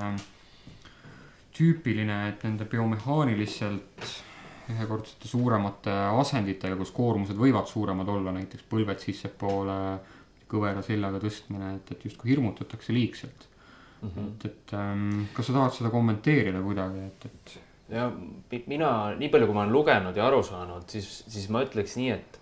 [1.51, 4.07] tüüpiline, et nende biomehaaniliselt
[4.71, 9.99] ühekordsete suuremate asenditega, kus koormused võivad suuremad olla, näiteks põlved sissepoole,
[10.51, 13.47] kõvera seljaga tõstmine, et, et justkui hirmutatakse liigselt
[14.01, 14.09] mm.
[14.09, 14.27] -hmm.
[14.27, 17.57] et, et ähm, kas sa tahad seda kommenteerida kuidagi, et, et?
[17.91, 18.11] ja
[18.67, 22.11] mina, nii palju, kui ma olen lugenud ja aru saanud, siis, siis ma ütleks nii,
[22.17, 22.41] et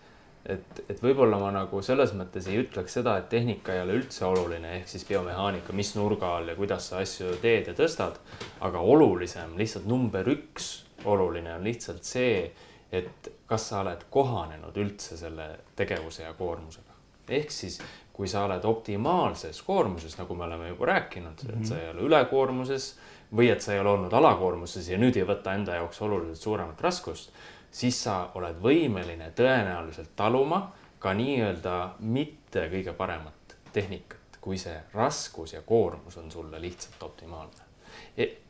[0.49, 4.25] et, et võib-olla ma nagu selles mõttes ei ütleks seda, et tehnika ei ole üldse
[4.27, 8.19] oluline, ehk siis biomehaanika, mis nurga all ja kuidas sa asju teed ja tõstad.
[8.65, 10.71] aga olulisem, lihtsalt number üks
[11.05, 12.51] oluline on lihtsalt see,
[12.91, 16.95] et kas sa oled kohanenud üldse selle tegevuse ja koormusega.
[17.29, 17.81] ehk siis,
[18.19, 21.61] kui sa oled optimaalses koormuses, nagu me oleme juba rääkinud mm, -hmm.
[21.61, 22.87] et sa ei ole ülekoormuses
[23.35, 26.81] või et sa ei ole olnud alakoormuses ja nüüd ei võta enda jaoks oluliselt suuremat
[26.81, 27.31] raskust,
[27.71, 35.53] siis sa oled võimeline tõenäoliselt taluma ka nii-öelda mitte kõige paremat tehnikat, kui see raskus
[35.53, 37.69] ja koormus on sulle lihtsalt optimaalne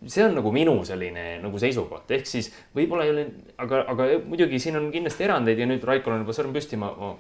[0.08, 3.26] see on nagu minu selline nagu seisukoht, ehk siis võib-olla ei ole,
[3.62, 6.90] aga, aga muidugi siin on kindlasti erandeid ja nüüd Raikol on juba sõrm püsti, ma,
[6.98, 7.12] ma.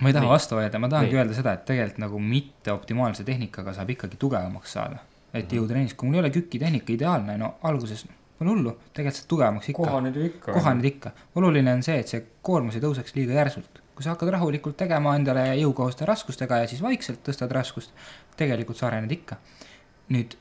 [0.00, 3.74] Ma ei taha vastu vaielda, ma tahangi öelda seda, et tegelikult nagu mitte optimaalse tehnikaga
[3.76, 4.98] saab ikkagi tugevamaks saada.
[5.34, 5.56] et -hmm.
[5.56, 8.06] jõutrennis, kui mul ei ole kükitehnika ideaalne, no alguses
[8.38, 9.82] pole hullu, tegelikult saad tugevamaks ikka.
[9.82, 10.52] kohaned ju ikka.
[10.52, 14.28] kohaned ikka, oluline on see, et see koormus ei tõuseks liiga järsult kui sa hakkad
[14.28, 17.94] rahulikult tegema endale jõukohaste raskustega ja siis vaikselt tõstad raskust,
[18.36, 19.36] tegelikult sa arened ikka.
[20.12, 20.36] nüüd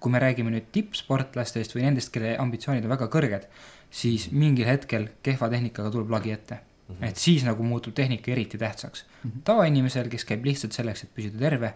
[0.00, 3.48] kui me räägime nüüd tippsportlastest või nendest, kelle ambitsioonid on väga kõrged,
[3.90, 6.94] siis mingil hetkel kehva tehnikaga tuleb lagi ette mm.
[6.94, 7.08] -hmm.
[7.08, 9.40] et siis nagu muutub tehnika eriti tähtsaks mm -hmm..
[9.44, 11.74] tavainimesel, kes käib lihtsalt selleks, et püsida terve,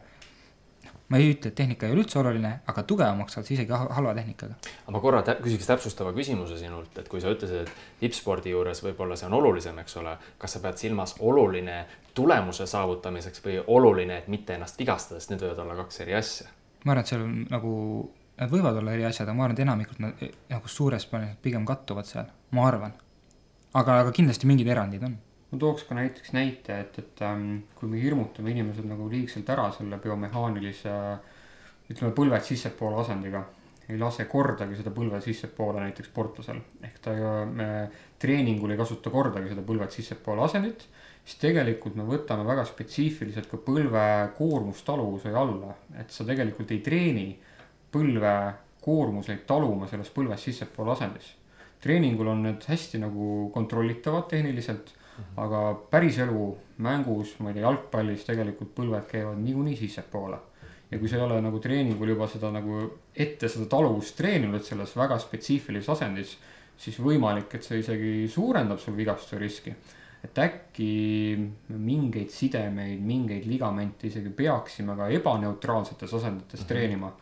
[1.09, 4.15] ma ei ütle, et tehnika ei ole üldse oluline, aga tugevamaks saad sa isegi halva
[4.15, 4.55] tehnikaga.
[4.83, 8.85] aga ma korra tä küsiks täpsustava küsimuse sinult, et kui sa ütlesid, et tippspordi juures
[8.85, 14.19] võib-olla see on olulisem, eks ole, kas sa pead silmas oluline tulemuse saavutamiseks või oluline,
[14.19, 16.49] et mitte ennast vigastada, sest need võivad olla kaks eri asja?
[16.85, 17.75] ma arvan, et seal on nagu
[18.39, 20.21] Nad võivad olla eri asjad, aga ma arvan, et enamikult nad
[20.53, 22.93] nagu suures plaanis pigem kattuvad seal, ma arvan.
[23.73, 25.17] Aga, aga kindlasti mingid erandid on.
[25.51, 29.71] ma tooks ka näiteks näite, et, et ähm, kui me hirmutame inimesed nagu liigselt ära
[29.73, 30.97] selle biomehaanilise
[31.89, 33.47] ütleme, põlved sissepoole asendiga,
[33.89, 36.61] ei lase kordagi seda põlve sissepoole näiteks sportlasel.
[36.85, 37.69] ehk ta ju, me
[38.21, 40.85] treeningul ei kasuta kordagi seda põlved sissepoole asendit,
[41.25, 44.05] siis tegelikult me võtame väga spetsiifiliselt ka põlve
[44.37, 47.29] koormustaluvuse alla, et sa tegelikult ei treeni
[47.93, 48.37] põlve
[48.85, 51.38] koormuseid taluma selles põlves sissepoole asendis.
[51.81, 55.43] Treeningul on need hästi nagu kontrollitavad tehniliselt mm, -hmm.
[55.45, 60.39] aga päriselu mängus, ma ei tea, jalgpallis tegelikult põlved käivad niikuinii sissepoole.
[60.91, 62.79] ja kui sa ei ole nagu treeningul juba seda nagu
[63.17, 66.39] ette seda taluvust treeninud selles väga spetsiifilises asendis,
[66.77, 69.75] siis võimalik, et see isegi suurendab sul vigastuse riski
[70.25, 70.93] et äkki
[71.69, 76.69] mingeid sidemeid, mingeid ligamente isegi peaksime ka ebaneutraalsetes asendites mm -hmm.
[76.69, 77.13] treenima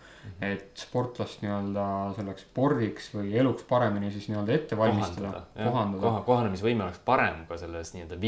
[0.44, 6.02] et sportlast nii-öelda selleks spordiks või eluks paremini siis nii-öelda ette valmistada, kohandada.
[6.02, 8.18] koha, kohanemisvõime oleks parem ka selles nii-öelda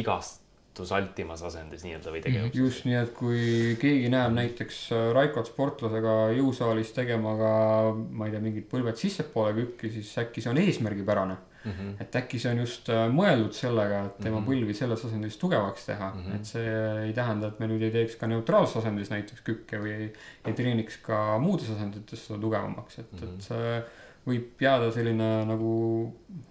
[0.79, 2.59] vigastusaltimas asendis nii-öelda või tegevuses.
[2.59, 7.53] just nii, et kui keegi näeb näiteks äh, Raikot sportlasega jõusaalis tegema ka,
[7.95, 11.73] ma ei tea, mingid põlved sissepoole kükki, siis äkki see on eesmärgipärane mm.
[11.73, 11.95] -hmm.
[12.01, 14.51] et äkki see on just äh, mõeldud sellega, et tema mm -hmm.
[14.51, 16.37] põlvi selles asendis tugevaks teha mm, -hmm.
[16.37, 19.95] et see ei tähenda, et me nüüd ei teeks ka neutraalses asendis näiteks kükke või
[19.95, 20.13] ei,
[20.47, 23.35] ei treeniks ka muudes asendites seda tugevamaks, et mm, -hmm.
[23.35, 23.83] et see
[24.29, 25.73] võib jääda selline nagu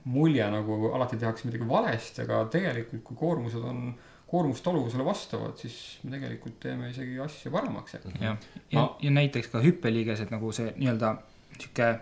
[0.03, 5.99] mulje, nagu alati tehakse midagi valesti, aga tegelikult, kui koormused on koormust taluvusele vastavad, siis
[6.03, 8.11] me tegelikult teeme isegi asju paremaks äkki.
[8.19, 11.13] jah, ja, ja, ja näiteks ka hüppeliigesed nagu see nii-öelda
[11.57, 11.93] sihuke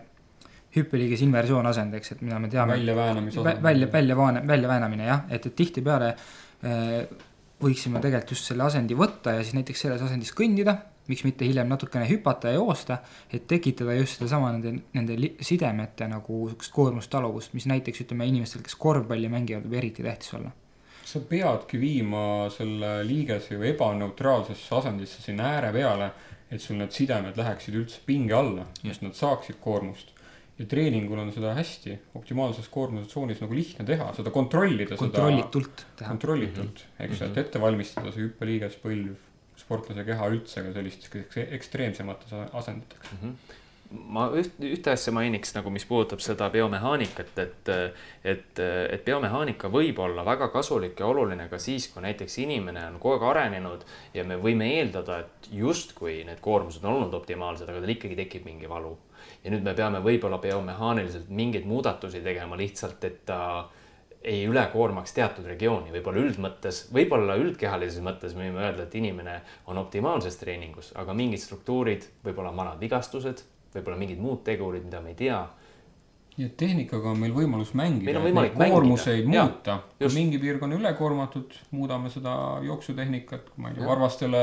[0.75, 2.73] hüppeliiges inversioon asendeks, et mida me teame.
[2.73, 3.63] väljaväänamise asend.
[3.63, 6.97] välja, väljavaane, väljaväänamine jah, et, et tihtipeale äh,
[7.61, 10.75] võiksime tegelikult just selle asendi võtta ja siis näiteks selles asendis kõndida,
[11.07, 12.99] miks mitte hiljem natukene hüpata ja joosta,
[13.29, 18.75] et tekitada just sedasama nende, nende sidemete nagu sihukest koormustaluvust, mis näiteks ütleme inimestel, kes
[18.81, 20.51] korvpalli mängivad, võib eriti tähtis olla
[21.05, 26.09] sa peadki viima selle liigese ju ebaneutraalsesse asendisse sinna ääre peale,
[26.49, 30.15] et sul need sidemed läheksid üldse pinge alla, just nad saaksid koormust
[30.55, 34.97] ja treeningul on seda hästi optimaalses koormustsoonis nagu lihtne teha, seda kontrollida.
[34.99, 36.09] kontrollitult teha.
[36.09, 37.05] kontrollitult mm, -hmm.
[37.05, 39.17] eks ju, et ette valmistada see hüppeliiges põlv
[39.59, 43.21] sportlase keha üldse ka sellisteks ekstreemsemateks asenditeks mm.
[43.21, 43.61] -hmm
[43.91, 47.71] ma üht, ühte asja mainiks nagu, mis puudutab seda biomehaanikat, et,
[48.25, 52.99] et, et biomehaanika võib olla väga kasulik ja oluline ka siis, kui näiteks inimene on
[53.01, 53.85] kogu aeg arenenud
[54.17, 58.49] ja me võime eeldada, et justkui need koormused on olnud optimaalsed, aga tal ikkagi tekib
[58.49, 58.97] mingi valu.
[59.43, 63.39] ja nüüd me peame võib-olla biomehaaniliselt mingeid muudatusi tegema lihtsalt, et ta
[64.25, 69.35] ei ülekoormaks teatud regiooni, võib-olla üldmõttes, võib-olla üldkehalises mõttes me võime öelda, et inimene
[69.69, 75.13] on optimaalses treeningus, aga mingid struktuurid, võib-olla vanad vigastused võib-olla mingid muud tegurid, mida me
[75.13, 75.43] ei tea.
[76.35, 78.09] nii et tehnikaga on meil võimalus mängida.
[78.09, 79.79] meil on võimalik koormuseid muuta.
[79.99, 84.41] kui mingi piirkond on ülekoormatud, muudame seda jooksutehnikat, ma ei tea, varvastele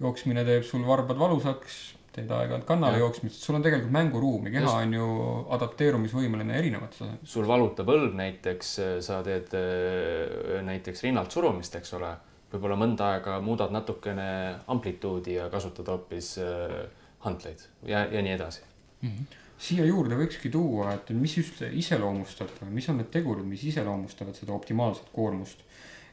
[0.00, 1.80] jooksmine teeb sul varbad valusaks,
[2.14, 4.78] teed aeg-ajalt kannale jooksmist, sul on tegelikult mänguruumi, keha Just.
[4.78, 5.10] on ju
[5.56, 7.34] adapteerumisvõimeline erinevates asendites.
[7.34, 8.72] sul valutab õlg näiteks,
[9.06, 12.10] sa teed äh, näiteks rinnalt surumist, eks ole,
[12.50, 14.30] võib-olla mõnda aega muudad natukene
[14.74, 16.80] amplituudi ja kasutad hoopis äh,
[17.20, 18.62] hantleid ja, ja nii edasi
[19.00, 19.08] mm.
[19.08, 19.38] -hmm.
[19.58, 24.52] siia juurde võikski tuua, et mis just iseloomustab, mis on need tegurid, mis iseloomustavad seda
[24.52, 25.64] optimaalset koormust.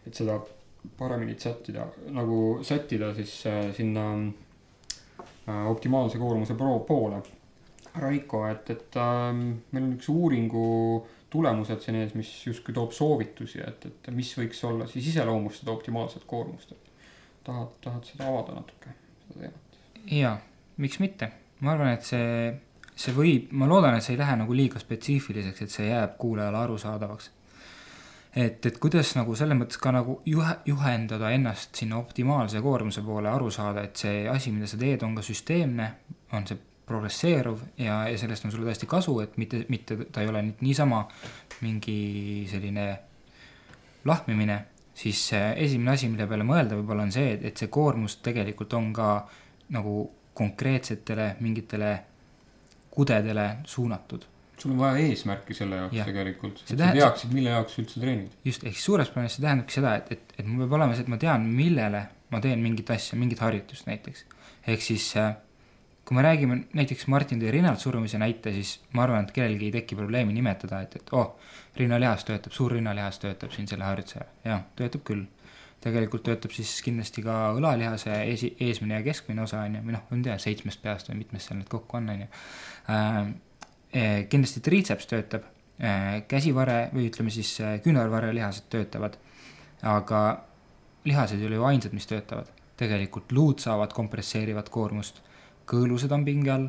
[0.08, 0.40] et seda
[0.98, 4.32] paremini sättida, nagu sättida siis äh, sinna
[5.50, 6.54] äh, optimaalse koormuse
[6.88, 7.22] poole.
[7.96, 9.34] Raiko, et, et äh,
[9.72, 14.64] meil on üks uuringu tulemused siin ees, mis justkui toob soovitusi, et, et mis võiks
[14.64, 16.92] olla siis iseloomustada optimaalset koormust, et
[17.44, 18.94] tahad, tahad seda avada natuke,
[19.26, 19.82] seda teemat?
[20.08, 20.38] jaa
[20.78, 21.32] miks mitte,
[21.66, 22.52] ma arvan, et see,
[22.98, 26.62] see võib, ma loodan, et see ei lähe nagu liiga spetsiifiliseks, et see jääb kuulajale
[26.64, 27.32] arusaadavaks.
[28.38, 33.30] et, et kuidas nagu selles mõttes ka nagu juhe, juhendada ennast sinna optimaalse koormuse poole,
[33.30, 35.92] aru saada, et see asi, mida sa teed, on ka süsteemne,
[36.38, 40.30] on see progresseeruv ja, ja sellest on sulle tõesti kasu, et mitte, mitte ta ei
[40.32, 41.02] ole nüüd niisama
[41.66, 42.88] mingi selline
[44.08, 44.60] lahmimine,
[44.96, 48.94] siis esimene asi, mille peale mõelda võib-olla on see, et, et see koormus tegelikult on
[48.96, 49.10] ka
[49.76, 50.00] nagu
[50.38, 51.92] konkreetsetele mingitele
[52.94, 54.26] kudedele suunatud.
[54.58, 56.06] sul on vaja eesmärki selle jaoks ja.
[56.06, 58.38] tegelikult, et sa teaksid, mille jaoks sa üldse treenid.
[58.46, 61.12] just, ehk suures plaanis see tähendabki seda, et, et, et mul peab olema see, et
[61.14, 64.26] ma tean, millele ma teen mingit asja, mingit harjutust näiteks.
[64.74, 65.36] ehk siis äh,
[66.08, 69.74] kui me räägime näiteks Martin tõi rinnalt surumise näite, siis ma arvan, et kellelgi ei
[69.76, 71.34] teki probleemi nimetada, et, et oh,
[71.76, 74.30] rinnalihas töötab, suur rinnalihas töötab siin selle harjutuse ajal.
[74.48, 75.26] jah, töötab küll
[75.84, 80.08] tegelikult töötab siis kindlasti ka õlalihase esi, eesmine ja keskmine osa, on ju, või noh,
[80.14, 82.30] on tea, seitsmest peast või mitmest seal need kokku on, on ju.
[82.94, 83.20] Äh,
[83.94, 85.46] eh, kindlasti triitseps töötab,
[85.78, 89.20] äh, käsivare või ütleme siis äh, küünarvarre lihased töötavad,
[89.86, 90.24] aga
[91.08, 92.54] lihased ei ole ju ainsad, mis töötavad.
[92.78, 95.24] tegelikult luud saavad kompresseerivat koormust,
[95.66, 96.68] kõõlused on pinge all,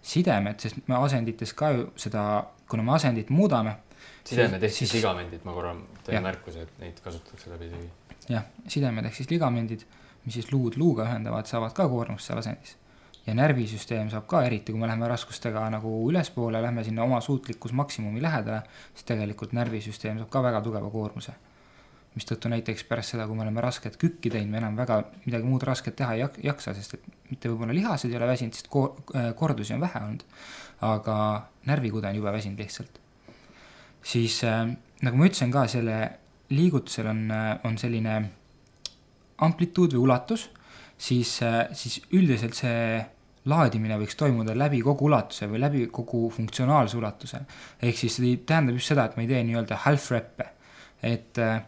[0.00, 2.22] sidemed, sest me asendites ka ju seda,
[2.64, 3.76] kuna me asendit muudame.
[4.24, 7.90] sidemed ehk siis ligamendid, ma korra teen märkuse, et neid kasutatakse läbi isegi
[8.30, 9.84] jah, sidemed ehk siis ligamendid,
[10.24, 12.76] mis siis luud luuga ühendavad, saavad ka koormust seal asendis.
[13.26, 17.72] ja närvisüsteem saab ka, eriti kui me läheme raskustega nagu ülespoole, lähme sinna oma suutlikkus
[17.76, 18.62] maksimumi lähedale,
[18.94, 21.32] siis tegelikult närvisüsteem saab ka väga tugeva koormuse.
[22.14, 25.62] mistõttu näiteks pärast seda, kui me oleme rasket kükki teinud, me enam väga midagi muud
[25.62, 28.96] rasket teha ei jaksa, sest et mitte võib-olla lihased ei ole väsinud, sest ko-,
[29.38, 30.24] kordusi on vähe olnud,
[30.80, 31.16] aga
[31.70, 32.98] närvikude on jube väsinud lihtsalt.
[34.02, 34.66] siis äh,
[35.02, 36.00] nagu ma ütlesin ka, selle
[36.50, 37.24] liigutusel on,
[37.64, 38.16] on selline
[39.40, 40.48] amplituud või ulatus,
[40.98, 41.38] siis,
[41.72, 43.00] siis üldiselt see
[43.48, 47.40] laadimine võiks toimuda läbi kogu ulatuse või läbi kogu funktsionaalse ulatuse.
[47.82, 50.48] ehk siis see tähendab just seda, et ma ei tee nii-öelda half rep'e,
[51.02, 51.62] et äh,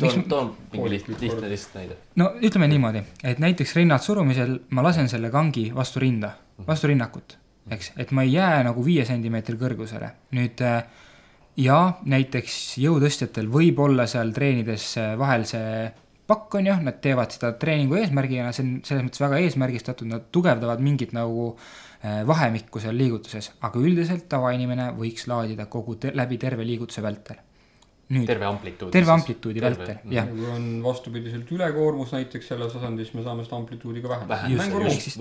[0.00, 1.98] toon toon mingi Poolik liht-, lihtne lihtsalt näide.
[2.16, 6.32] no ütleme niimoodi, et näiteks rinnalt surumisel ma lasen selle kangi vastu rinda,
[6.66, 7.38] vastu rinnakut,
[7.70, 10.10] eks, et ma ei jää nagu viie sentimeetri kõrgusele.
[10.34, 10.82] nüüd äh,
[11.60, 11.78] ja
[12.08, 15.90] näiteks jõutõstjatel võib olla seal treenides äh, vahel see
[16.32, 20.28] pakk on ju, nad teevad seda treeningu eesmärgina, see on selles mõttes väga eesmärgistatud, nad
[20.32, 26.40] tugevdavad mingit nagu äh, vahemikku seal liigutuses, aga üldiselt tavainimene võiks laadida kogu te läbi
[26.40, 27.40] terve liigutuse vältel.
[28.12, 28.92] nüüd terve amplituudi.
[28.92, 30.24] terve amplituudi vältel, jah.
[30.24, 34.48] ja kui on vastupidiselt ülekoormus näiteks selles asendis, me saame seda amplituudi ka vähendada.
[34.88, 35.00] ehk.
[35.00, 35.16] siis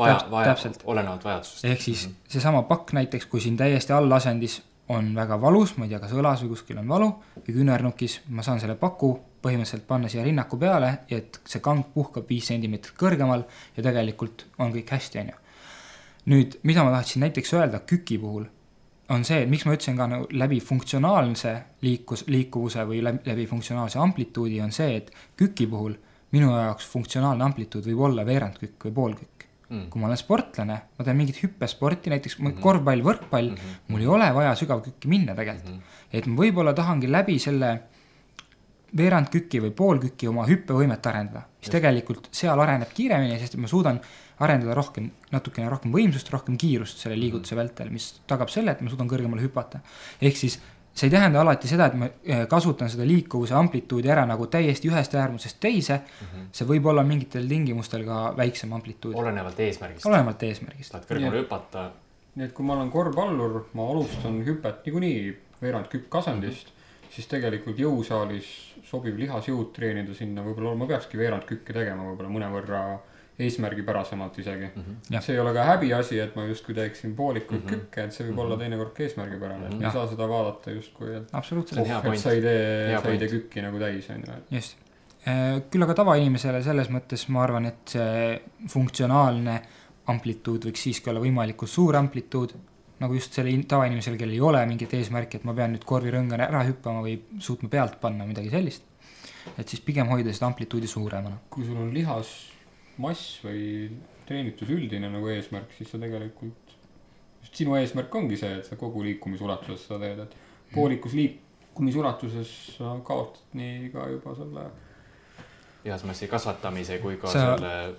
[0.83, 1.65] olenevalt vajadusest.
[1.65, 4.61] ehk siis seesama pakk näiteks, kui siin täiesti allasendis
[4.91, 8.43] on väga valus, ma ei tea, kas õlas või kuskil on valu või küünarnukis, ma
[8.45, 9.11] saan selle paku
[9.41, 13.45] põhimõtteliselt panna siia rinnaku peale et see kang puhkab viis sentimeetrit kõrgemal
[13.77, 15.37] ja tegelikult on kõik hästi, on ju.
[16.33, 18.45] nüüd, mida ma tahtsin näiteks öelda küki puhul,
[19.11, 23.99] on see, miks ma ütlesin ka nagu läbi funktsionaalse liikus, liikuvuse või läbi, läbi funktsionaalse
[23.99, 25.97] amplituudi on see, et küki puhul
[26.31, 29.30] minu jaoks funktsionaalne amplituud võib olla veerandkükk või poolkükk
[29.71, 29.87] Mm.
[29.87, 32.59] kui ma olen sportlane, ma teen mingit hüppesporti, näiteks mm -hmm.
[32.59, 33.91] korvpall, võrkpall mm, -hmm.
[33.93, 35.79] mul ei ole vaja sügavkükki minna tegelikult mm.
[35.79, 36.17] -hmm.
[36.19, 37.69] et ma võib-olla tahangi läbi selle
[38.97, 41.71] veerandküki või poolküki oma hüppevõimet arendada, mis Just.
[41.77, 44.01] tegelikult seal areneb kiiremini, sest et ma suudan
[44.43, 48.89] arendada rohkem, natukene rohkem võimsust, rohkem kiirust selle liigutuse vältel, mis tagab selle, et ma
[48.89, 49.79] suudan kõrgemale hüpata.
[50.21, 50.59] ehk siis
[50.93, 54.89] see ei tähenda alati seda, et ma eh, kasutan seda liikuvuse amplituudi ära nagu täiesti
[54.91, 56.01] ühest äärmusest teise,
[56.51, 60.05] see võib olla mingitel tingimustel ka väiksem amplituud, olenevalt eesmärgist.
[60.09, 60.91] olenevalt eesmärgist.
[60.91, 61.87] tahad kõrgemale hüpata,
[62.35, 65.23] nii et kui ma olen korvpallur, ma alustan hüpet niikuinii
[65.61, 66.75] veerand kükk asendist mm.
[66.75, 67.15] -hmm.
[67.15, 68.51] siis tegelikult jõusaalis
[68.83, 72.83] sobiv lihasjõud treenida sinna, võib-olla ma peakski veerand kükki tegema võib-olla mõnevõrra
[73.39, 74.81] eesmärgipärasemalt isegi mm.
[74.81, 74.95] Mhm.
[75.11, 75.21] -hmm.
[75.21, 77.73] see ei ole ka häbiasi, et ma justkui teeksin poolikuid mm Mhm.
[77.75, 77.79] -hmm.
[77.85, 79.79] kükke, et see võib olla teinekord ka eesmärgipärane, et Mhm.
[79.81, 83.17] me ei saa seda vaadata justkui, et absoluutselt oh, et sa ei tee sa ei
[83.17, 84.77] tee kükki nagu täis, on ju, et just.
[85.71, 89.61] küll aga tavainimesele selles mõttes ma arvan, et see funktsionaalne
[90.07, 92.53] amplituud võiks siiski olla võimalikult suur amplituud,
[92.99, 96.39] nagu just selle in- tavainimesel, kellel ei ole mingit eesmärki, et ma pean nüüd korvirõnga
[96.47, 98.83] ära hüppama või suutma pealt panna, midagi sellist.
[99.57, 101.37] et siis pigem hoida seda amplituudi suuremana.
[101.49, 101.93] kui sul on
[102.97, 103.89] lihasmass või
[104.27, 106.75] treenitus üldine nagu eesmärk, siis sa tegelikult,
[107.41, 110.35] just sinu eesmärk ongi see, et sa kogu liikumisulatuses seda teed, et
[110.75, 114.65] poolikus liikumisulatuses sa kaotad nii ka juba selle
[115.85, 117.95] lihasmassi kasvatamise kui ka Sa- selle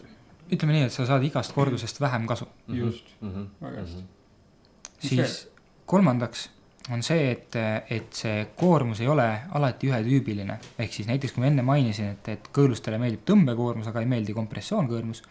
[0.52, 2.46] ütleme nii, et sa saad igast kordusest vähem kasu.
[2.68, 2.78] Mhm.
[2.78, 3.44] just, Mhm.
[3.60, 4.02] väga hästi.
[5.02, 5.48] Mis siis
[5.86, 6.50] kolmandaks
[6.90, 7.56] on see, et,
[7.90, 10.58] et see koormus ei ole alati ühetüübiline.
[10.78, 14.34] ehk siis näiteks, kui ma enne mainisin, et, et kõõlustele meeldib tõmbekoormus, aga ei meeldi
[14.34, 15.22] kompressioonkoormus,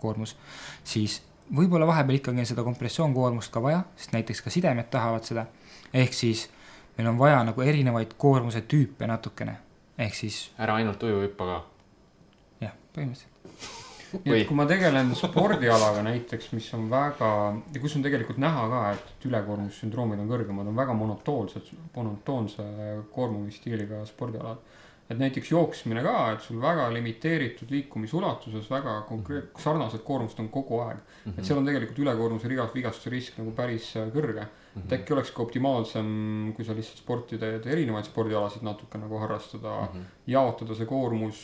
[0.00, 0.36] koormus,
[0.84, 1.20] siis
[1.54, 5.46] võib-olla vahepeal ikkagi on seda kompressioonkoormust ka vaja, sest näiteks ka sidemed tahavad seda.
[5.92, 6.48] ehk siis
[6.98, 9.58] meil on vaja nagu erinevaid koormuse tüüpe natukene,
[9.98, 11.60] ehk siis ära ainult ujuvhüppa ka.
[12.64, 13.87] jah, põhimõtteliselt.
[14.24, 17.30] Nii et kui ma tegelen spordialaga näiteks, mis on väga
[17.74, 22.62] ja kus on tegelikult näha ka, et ülekoormussündroomid on kõrgemad, on väga monotoonsed, monotoonse
[23.14, 24.58] koormumisstiiliga spordialad.
[25.08, 30.80] et näiteks jooksmine ka, et sul väga limiteeritud liikumisulatuses väga konkreet-, sarnaset koormust on kogu
[30.84, 30.98] aeg.
[31.24, 31.38] Mhm.
[31.38, 34.44] et seal on tegelikult ülekoormuse riga-, vigastuse risk nagu päris äh, kõrge.
[34.76, 40.04] et äkki olekski optimaalsem, kui sa lihtsalt sporti teed, erinevaid spordialasid natuke nagu harrastada Mhm.
[40.26, 41.40] jaotada see koormus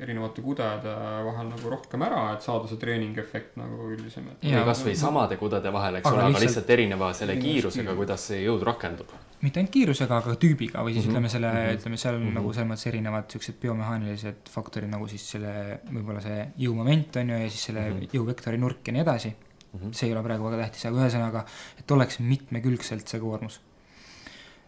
[0.00, 0.92] erinevate kudede
[1.26, 5.72] vahel nagu rohkem ära, et saada see treeningefekt nagu üldisem, et või kasvõi samade kudede
[5.74, 7.98] vahel, eks ole, aga lihtsalt- lihtsalt erineva selle kiirusega, kiirus.
[8.00, 9.12] kuidas see jõud rakendub.
[9.42, 11.12] mitte ainult kiirusega, aga tüübiga või siis mm -hmm.
[11.12, 11.58] ütleme selle mm.
[11.58, 11.78] -hmm.
[11.78, 12.26] ütleme seal mm.
[12.26, 12.34] -hmm.
[12.34, 17.40] nagu selles mõttes erinevad siuksed biomehaanilised faktorid nagu siis selle, võib-olla see jõumoment on ju
[17.42, 17.98] ja siis selle mm.
[17.98, 18.08] -hmm.
[18.12, 19.34] jõuvektori nurk ja nii edasi.
[19.72, 19.92] Mhm.
[19.92, 21.44] see ei ole praegu väga tähtis, aga ühesõnaga,
[21.78, 23.60] et oleks mitmekülgselt see koormus.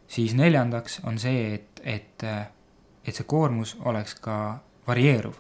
[0.08, 2.22] siis neljandaks on see, et, et,
[3.04, 5.35] et see koormus oleks ka varieeruv.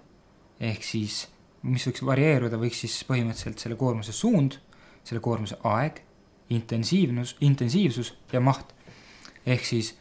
[0.60, 1.28] ehk siis,
[1.62, 4.58] mis võiks varieeruda, võiks siis põhimõtteliselt selle koormuse suund,
[5.04, 6.00] selle koormuse aeg,
[6.54, 8.74] intensiivnus, intensiivsus ja maht.
[9.46, 9.94] ehk siis,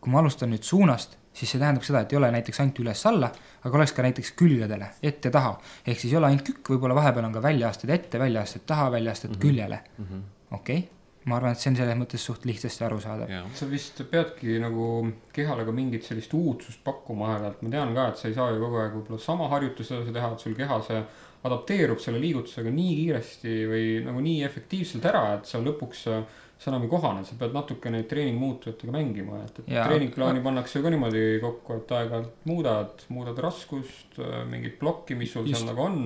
[0.00, 3.30] kui ma alustan nüüd suunast, siis see tähendab seda, et ei ole näiteks ainult üles-alla,
[3.64, 5.54] aga oleks ka näiteks külgedele, ette-taha.
[5.86, 9.30] ehk siis ei ole ainult kükk, võib-olla vahepeal on ka väljaasted ette, väljaasted taha, väljaasted
[9.30, 9.36] mm.
[9.36, 9.40] -hmm.
[9.40, 10.20] küljele, Mhm.
[10.50, 10.88] okei okay?.
[11.24, 13.32] Ma arvan, et see on selles mõttes suht lihtsasti arusaadav.
[13.54, 14.86] sa vist peadki nagu
[15.34, 18.62] kehale ka mingit sellist uudsust pakkuma aeg-ajalt, ma tean ka, et sa ei saa ju
[18.62, 21.02] kogu aeg võib-olla sama harjutust edasi teha, et sul keha see
[21.42, 26.22] adapteerub selle liigutusega nii kiiresti või nagu nii efektiivselt ära, et sa lõpuks äh,
[26.62, 29.86] sa enam ei kohane, sa pead natuke neid treeningmuutujatega mängima, et, et Jaa.
[29.88, 34.20] treeningplaani pannakse ju ka niimoodi kokku, et aeg-ajalt muudad, muudad raskust,
[34.50, 35.58] mingit plokki, mis sul Just.
[35.58, 35.98] seal nagu on.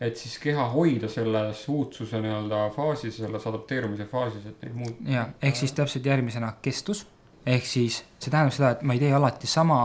[0.00, 5.00] Et siis keha hoida selles uudsuse nii-öelda faasis, selles adapteerumise faasis, et neid muud.
[5.10, 7.06] ja ehk siis täpselt järgmisena kestus,
[7.46, 9.80] ehk siis see tähendab seda, et ma ei tee alati sama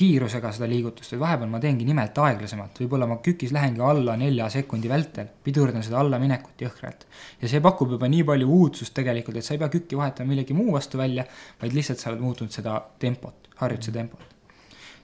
[0.00, 4.46] kiirusega seda liigutust, vaid vahepeal ma teengi nimelt aeglasemalt, võib-olla ma kükis lähengi alla nelja
[4.52, 7.04] sekundi vältel, pidurdan seda allaminekut jõhkralt.
[7.42, 10.56] ja see pakub juba nii palju uudsust tegelikult, et sa ei pea kükki vahetama millegi
[10.56, 11.26] muu vastu välja,
[11.60, 14.36] vaid lihtsalt sa oled muutnud seda tempot, harjutuse tempot.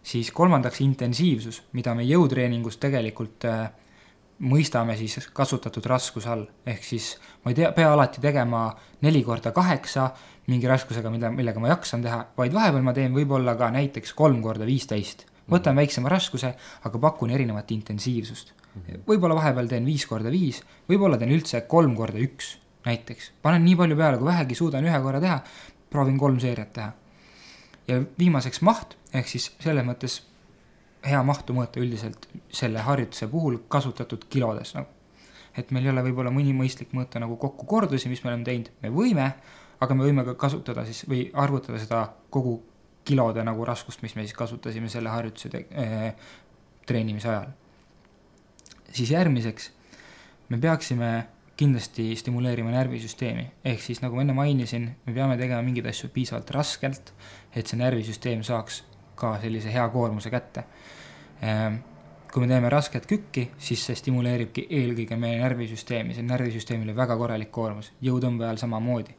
[0.03, 3.69] siis kolmandaks intensiivsus, mida me jõutreeningus tegelikult äh,
[4.45, 7.14] mõistame siis kasutatud raskuse all, ehk siis
[7.45, 8.68] ma ei tea, pea alati tegema
[9.07, 10.11] neli korda kaheksa
[10.51, 14.43] mingi raskusega, mida, millega ma jaksan teha, vaid vahepeal ma teen võib-olla ka näiteks kolm
[14.45, 15.26] korda viisteist.
[15.51, 18.53] võtan väiksema raskuse, aga pakun erinevat intensiivsust.
[19.07, 23.32] võib-olla vahepeal teen viis korda viis, võib-olla teen üldse kolm korda üks näiteks.
[23.43, 25.41] panen nii palju peale, kui vähegi suudan ühe korra teha,
[25.91, 26.93] proovin kolm seeriat teha.
[27.89, 30.20] ja viimaseks maht, ehk siis selles mõttes
[31.07, 34.89] hea mahtu mõõta üldiselt selle harjutuse puhul kasutatud kilodes nagu.
[35.57, 38.69] et meil ei ole võib-olla mõni mõistlik mõõta nagu kokku kordusi, mis me oleme teinud,
[38.83, 39.31] me võime,
[39.81, 42.59] aga me võime ka kasutada siis või arvutada seda kogu
[43.07, 46.13] kilode nagu raskust, mis me siis kasutasime selle harjutuse äh,
[46.87, 47.49] treenimise ajal.
[48.93, 49.71] siis järgmiseks
[50.49, 51.11] me peaksime
[51.57, 56.51] kindlasti stimuleerima närvisüsteemi, ehk siis nagu ma enne mainisin, me peame tegema mingeid asju piisavalt
[56.53, 57.15] raskelt,
[57.57, 58.83] et see närvisüsteem saaks
[59.17, 60.64] ka sellise hea koormuse kätte.
[62.33, 67.17] kui me teeme rasket kükki, siis see stimuleeribki eelkõige meie närvisüsteemi, see on närvisüsteemile väga
[67.17, 69.14] korralik koormus, jõutõmbe ajal samamoodi.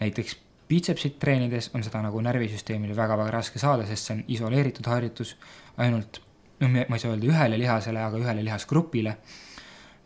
[0.00, 0.36] näiteks
[0.68, 5.36] biitsepsit treenides on seda nagu närvisüsteemile väga-väga raske saada, sest see on isoleeritud harjutus
[5.76, 6.20] ainult,
[6.60, 9.16] noh, ma ei saa öelda ühele lihasele, aga ühele lihasgrupile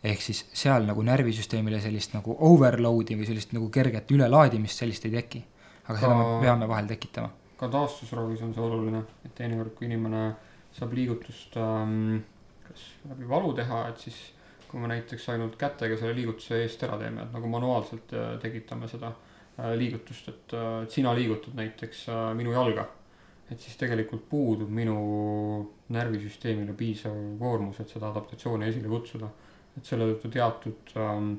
[0.03, 5.15] ehk siis seal nagu närvisüsteemile sellist nagu overload'i või sellist nagu kerget ülelaadimist, sellist ei
[5.15, 5.43] teki.
[5.89, 7.31] aga seda me Ka- peame vahel tekitama.
[7.59, 10.23] Ka taastusroovis on see oluline, et teinekord, kui inimene
[10.75, 12.21] saab liigutust ähm,
[12.67, 14.19] kas läbi valu teha, et siis
[14.69, 18.87] kui me näiteks ainult kätega selle liigutuse eest ära teeme, et nagu manuaalselt äh, tekitame
[18.91, 22.05] seda äh, liigutust, et äh, et sina liigutad näiteks
[22.37, 22.85] minu jalga,
[23.49, 24.97] et siis tegelikult puudub minu
[25.95, 29.29] närvisüsteemile piisav koormus, et seda adaptatsiooni esile kutsuda.
[29.77, 31.33] et selle tõttu teatud ähm,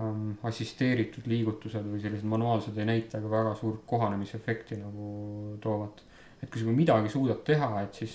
[0.00, 6.02] ähm, assisteeritud liigutused või sellised manuaalsed ei näita ka väga suurt kohanemisefekti nagu toovad.
[6.42, 8.14] et kui sa midagi suudad teha, et siis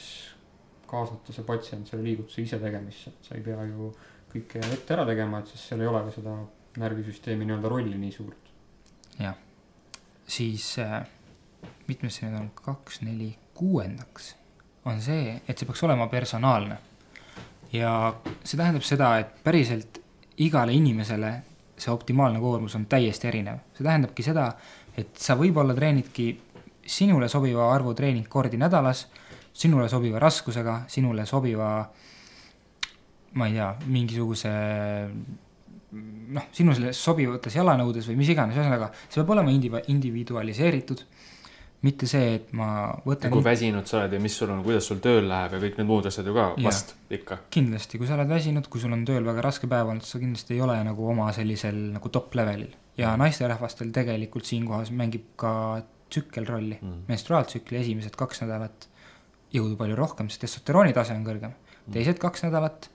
[0.90, 3.92] kaasata see patsient selle liigutuse ise tegemisse, et sa ei pea ju
[4.34, 6.36] kõike ette ära tegema, et siis seal ei ole ka seda
[6.82, 8.52] närvisüsteemi nii-öelda rolli nii suurt.
[10.28, 11.06] siis äh,
[11.88, 14.34] mitmes see nüüd on, kaks, neli, kuuendaks
[14.86, 16.78] on see, et see peaks olema personaalne.
[17.74, 17.92] ja
[18.44, 20.00] see tähendab seda, et päriselt
[20.38, 21.32] igale inimesele
[21.78, 23.60] see optimaalne koormus on täiesti erinev.
[23.76, 24.50] see tähendabki seda,
[24.98, 26.30] et sa võib-olla treenidki
[26.86, 29.08] sinule sobiva arvu treeningkordi nädalas,
[29.54, 31.70] sinule sobiva raskusega, sinule sobiva
[33.36, 34.52] ma ei tea, mingisuguse
[36.36, 41.04] noh, sinule sobivates jalanõudes või mis iganes, ühesõnaga see peab olema indiv-, individualiseeritud,
[41.86, 42.68] mitte see, et ma
[43.06, 45.78] võtan kui väsinud sa oled ja mis sul on, kuidas sul tööl läheb ja kõik
[45.80, 46.64] need muud asjad ju ka Jaa.
[46.66, 47.40] vast ikka.
[47.54, 50.58] kindlasti, kui sa oled väsinud, kui sul on tööl väga raske päev olnud, sa kindlasti
[50.58, 52.74] ei ole nagu oma sellisel nagu top levelil.
[52.98, 55.54] ja naisterahvastel tegelikult siinkohas mängib ka
[56.10, 56.90] tsükkel rolli Mm.
[56.90, 57.06] mm..
[57.08, 58.90] menstruaaltsükli esimesed kaks nädalat
[59.54, 61.56] jõudu palju rohkem, sest testosterooni tase on kõrgem.
[61.92, 62.90] teised kaks nädalat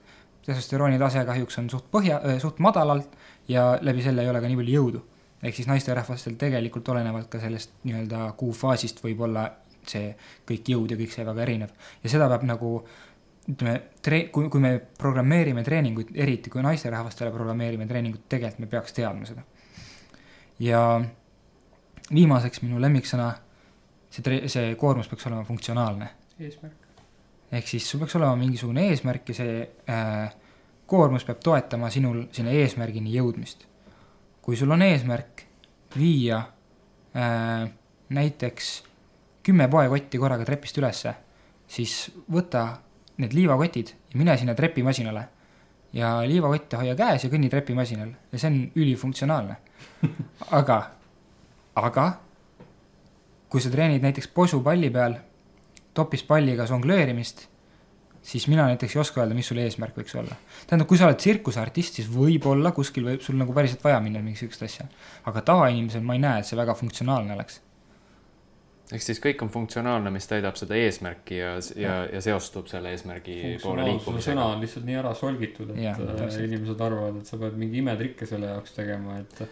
[0.45, 3.15] testosterooni tase kahjuks on suht põhja, suht madalalt
[3.47, 5.01] ja läbi selle ei ole ka nii palju jõudu.
[5.43, 9.47] Ehk siis naisterahvastel tegelikult olenevalt ka sellest nii-öelda kuufaasist võib olla
[9.87, 10.11] see
[10.47, 11.71] kõik jõud ja kõik see väga erinev.
[12.03, 12.73] ja seda peab nagu
[13.49, 18.93] ütleme, tre-, kui, kui me programmeerime treeninguid, eriti kui naisterahvastele programmeerime treeningut, tegelikult me peaks
[18.97, 19.43] teadma seda.
[20.61, 20.83] ja
[22.11, 23.31] viimaseks minu lemmiksõna,
[24.11, 26.11] see tre-, see koormus peaks olema funktsionaalne.
[26.39, 26.77] eesmärk.
[27.51, 29.57] ehk siis sul peaks olema mingisugune eesmärk ja see
[29.89, 30.37] äh,
[30.85, 33.67] koormus peab toetama sinul sinna eesmärgini jõudmist.
[34.41, 35.45] Kui sul on eesmärk
[35.97, 36.37] viia
[37.15, 37.69] äh,
[38.09, 38.71] näiteks
[39.43, 41.13] kümme poekotti korraga trepist ülesse,
[41.67, 42.65] siis võta
[43.21, 45.27] need liivakotid ja mine sinna trepimasinale
[45.93, 49.57] ja liivakotte hoia käes ja kõnni trepimasinal ja see on ülifunktsionaalne.
[50.59, 50.77] aga,
[51.75, 52.07] aga
[53.51, 55.17] kui sa treenid näiteks posupalli peal
[55.93, 57.47] topis palliga žongleerimist,
[58.21, 60.37] siis mina näiteks ei oska öelda, mis sul eesmärk võiks olla.
[60.67, 64.43] tähendab, kui sa oled tsirkuseartist, siis võib-olla kuskil võib sul nagu päriselt vaja minna mingi
[64.43, 64.87] sihukest asja.
[65.25, 67.61] aga tavainimesel ma ei näe, et see väga funktsionaalne oleks.
[68.91, 73.37] ehk siis kõik on funktsionaalne, mis täidab seda eesmärki ja, ja, ja seostub selle eesmärgi
[73.41, 74.47] poole funktsionaalsuse sõna liikumisega.
[74.53, 78.29] on lihtsalt nii ära solgitud, et Jah, äh, inimesed arvavad, et sa pead mingi imetrikke
[78.29, 79.45] selle jaoks tegema, et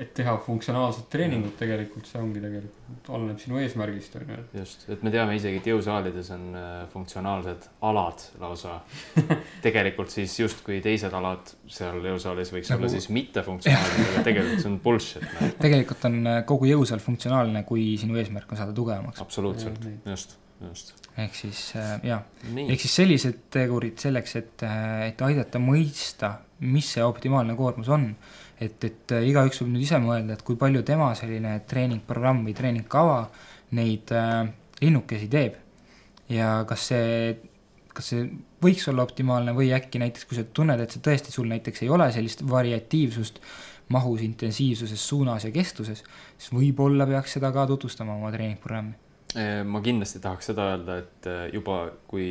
[0.00, 4.38] et teha funktsionaalset treeningut tegelikult, see ongi tegelikult, oleneb sinu eesmärgist, on ju.
[4.58, 8.80] just, et me teame isegi, et jõusaalides on äh, funktsionaalsed alad lausa.
[9.66, 12.82] tegelikult siis justkui teised alad seal jõusaalis võiks nagu...
[12.82, 15.28] olla siis mittefunktsionaalsed, aga tegelikult see on bullshit.
[15.36, 15.54] Noh.
[15.62, 19.22] tegelikult on äh, kogu jõusaal funktsionaalne, kui sinu eesmärk on saada tugevamaks.
[19.22, 20.94] absoluutselt, just just.
[21.16, 22.24] ehk siis äh, jah,
[22.66, 24.66] ehk siis sellised tegurid selleks, et,
[25.06, 28.10] et aidata mõista, mis see optimaalne koormus on
[28.60, 32.56] et, et äh, igaüks võib nüüd ise mõelda, et kui palju tema selline treeningprogramm või
[32.56, 33.20] treeningkava
[33.76, 34.40] neid äh,
[34.80, 35.60] linnukesi teeb.
[36.32, 37.36] ja kas see,
[37.94, 38.26] kas see
[38.62, 41.92] võiks olla optimaalne või äkki näiteks, kui sa tunned, et see tõesti sul näiteks ei
[41.92, 43.40] ole sellist variatiivsust
[43.94, 46.02] mahus, intensiivsuses, suunas ja kestuses,
[46.38, 49.05] siis võib-olla peaks seda ka tutvustama oma treeningprogrammi
[49.68, 52.28] ma kindlasti tahaks seda öelda, et äh, juba kui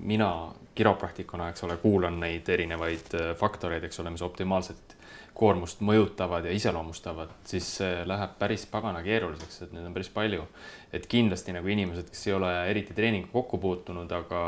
[0.00, 0.30] mina
[0.78, 4.96] kiropraktikuna, eks ole, kuulan neid erinevaid äh, faktoreid, eks ole, mis optimaalset
[5.38, 10.48] koormust mõjutavad ja iseloomustavad, siis see läheb päris pagana keeruliseks, et neid on päris palju.
[10.92, 14.40] et kindlasti nagu inimesed, kes ei ole eriti treeninguga kokku puutunud, aga,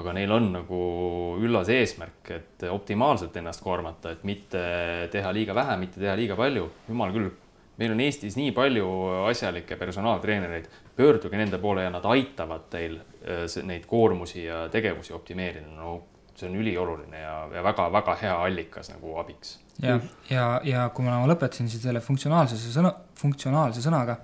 [0.00, 0.80] aga neil on nagu
[1.42, 4.62] üllas eesmärk, et optimaalselt ennast koormata, et mitte
[5.12, 6.70] teha liiga vähe, mitte teha liiga palju.
[6.88, 7.32] jumal küll,
[7.78, 8.86] meil on Eestis nii palju
[9.28, 15.70] asjalikke personaaltreenereid, pöörduge nende poole ja nad aitavad teil äh, neid koormusi ja tegevusi optimeerida.
[15.74, 16.02] no
[16.34, 19.58] see on ülioluline ja, ja väga-väga hea allikas nagu abiks.
[19.82, 20.00] ja,
[20.30, 24.18] ja, ja kui ma lõpetasin siis selle funktsionaalsuse sõna, funktsionaalse sõnaga,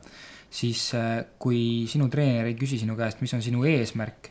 [0.51, 4.31] siis äh, kui sinu treener ei küsi sinu käest, mis on sinu eesmärk,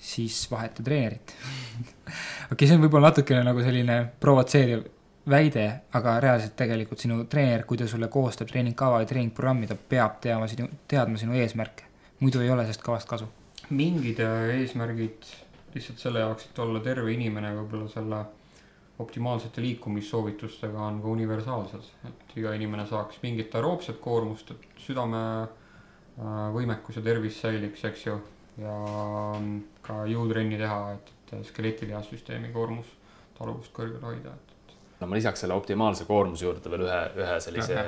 [0.00, 4.88] siis vaheta treenerit okei okay,, see on võib-olla natukene nagu selline provotseeriv
[5.30, 5.64] väide,
[5.96, 10.48] aga reaalselt tegelikult sinu treener, kui ta sulle koostab treeningkava ja treeningprogrammi, ta peab teadma
[10.50, 11.90] sinu, teadma sinu eesmärke.
[12.20, 13.28] muidu ei ole sellest kavast kasu.
[13.70, 15.26] mingid äh, eesmärgid
[15.74, 18.20] lihtsalt selle jaoks, et olla terve inimene, võib-olla selle
[18.98, 26.46] optimaalsete liikumissoovitustega on ka universaalsed, et iga inimene saaks mingit aeroobset koormust, et südame äh,
[26.54, 28.20] võimekus ja tervis säiliks, eks ju.
[28.60, 28.74] ja
[29.82, 32.92] ka jõutrenni teha, et, et skeletilihasüsteemi koormus,
[33.38, 34.53] taluvust kõrgel hoida, et
[35.00, 37.84] no ma lisaks selle optimaalse koormuse juurde veel ühe, ühe sellise ja,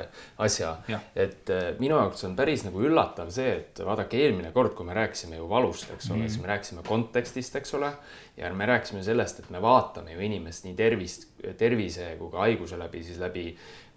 [0.46, 0.72] asja,
[1.14, 4.96] et äh, minu jaoks on päris nagu üllatav see, et vaadake, eelmine kord, kui me
[4.96, 7.92] rääkisime ju valust, eks ole mm., siis me rääkisime kontekstist, eks ole.
[8.36, 11.28] ja me rääkisime sellest, et me vaatame ju inimest nii tervist,
[11.58, 13.48] tervise kui ka haiguse läbi, siis läbi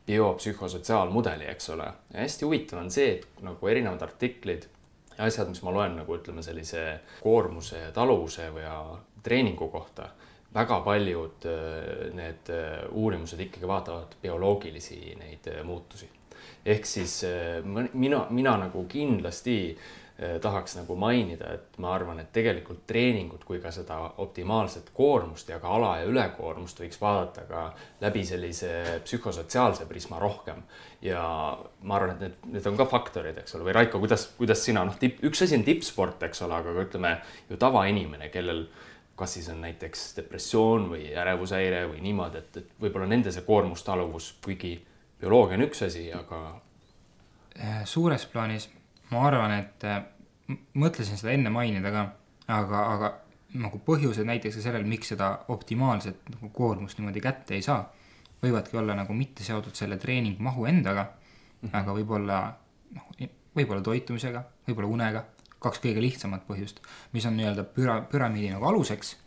[0.09, 1.91] biopsühhosotsiaalmudeli, eks ole.
[2.13, 4.69] ja hästi huvitav on see, et nagu erinevad artiklid
[5.17, 6.85] ja asjad, mis ma loen nagu ütleme, sellise
[7.23, 8.65] koormuse ja taluvuse või
[9.23, 10.07] treeningu kohta
[10.53, 16.09] väga paljud äh, need äh, uurimused ikkagi vaatavad bioloogilisi neid äh, muutusi.
[16.65, 17.23] ehk siis
[17.93, 19.77] mina, mina nagu kindlasti
[20.41, 25.59] tahaks nagu mainida, et ma arvan, et tegelikult treeningut kui ka seda optimaalset koormust ja
[25.59, 27.61] ka ala- ja ülekoormust võiks vaadata ka
[28.01, 30.63] läbi sellise psühhosotsiaalse prisma rohkem.
[31.01, 31.23] ja
[31.81, 34.83] ma arvan, et need, need on ka faktorid, eks ole, või Raiko, kuidas, kuidas sina,
[34.83, 37.15] noh, tipp, üks asi on tippsport, eks ole, aga ka ütleme
[37.49, 38.65] ju tavainimene, kellel
[39.19, 44.31] kas siis on näiteks depressioon või ärevushäire või niimoodi, et, et võib-olla nende see koormustaluvus,
[44.45, 44.73] kuigi
[45.19, 46.39] bioloogia on üks asi, aga.
[47.59, 48.69] Äh, suures plaanis
[49.11, 50.03] ma arvan, et äh,
[50.79, 52.05] mõtlesin seda enne mainida ka,
[52.55, 53.11] aga, aga
[53.59, 57.81] nagu põhjused näiteks ka sellel, miks seda optimaalset nagu koormust niimoodi kätte ei saa,
[58.43, 61.75] võivadki olla nagu mitte seotud selle treeningmahu endaga mm, -hmm.
[61.81, 62.39] aga võib-olla
[62.95, 63.09] noh,
[63.57, 65.25] võib-olla toitumisega, võib-olla unega
[65.59, 66.79] kaks kõige lihtsamat põhjust,
[67.13, 69.17] mis on nii-öelda püra, püramiidi nagu aluseks.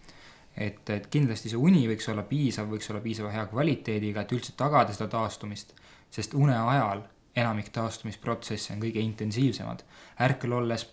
[0.56, 4.52] et, et kindlasti see uni võiks olla piisav, võiks olla piisava hea kvaliteediga, et üldse
[4.56, 5.72] tagada seda taastumist,
[6.12, 7.06] sest une ajal
[7.36, 9.84] enamik taastumisprotsesse on kõige intensiivsemad,
[10.20, 10.84] ärkvel olles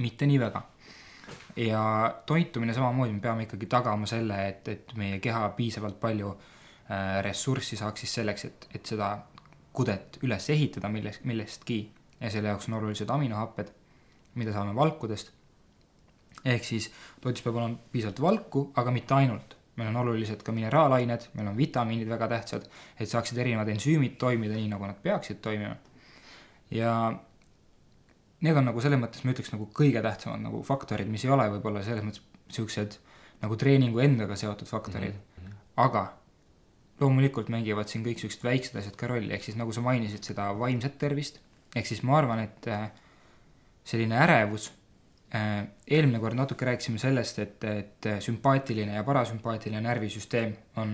[0.00, 0.62] mitte nii väga.
[1.56, 1.82] ja
[2.26, 7.76] toitumine samamoodi, me peame ikkagi tagama selle, et, et meie keha piisavalt palju äh, ressurssi
[7.76, 9.10] saaks siis selleks, et, et seda
[9.72, 11.78] kudet üles ehitada millest, millestki
[12.20, 13.72] ja selle jaoks on olulised aminohapped
[14.36, 15.32] mida saame valkudest.
[16.46, 19.56] ehk siis toidus peab olema piisavalt valku, aga mitte ainult.
[19.76, 22.68] meil on olulised ka mineraalained, meil on vitamiinid väga tähtsad,
[23.00, 25.76] et saaksid erinevad ensüümid toimida nii, nagu nad peaksid toimima.
[26.70, 26.92] ja
[28.40, 31.48] need on nagu selles mõttes, ma ütleks nagu kõige tähtsamad nagu faktorid, mis ei ole
[31.56, 32.22] võib-olla selles mõttes
[32.52, 32.98] siuksed
[33.42, 35.42] nagu treeningu endaga seotud faktorid mm.
[35.42, 35.58] -hmm.
[35.84, 36.06] aga
[37.00, 40.48] loomulikult mängivad siin kõik siuksed väiksed asjad ka rolli, ehk siis nagu sa mainisid seda
[40.58, 41.40] vaimset tervist,
[41.76, 42.88] ehk siis ma arvan, et äh,
[43.86, 44.70] selline ärevus.
[45.34, 50.92] Äh, eelmine kord natuke rääkisime sellest, et, et sümpaatiline ja parasümpaatiline närvisüsteem on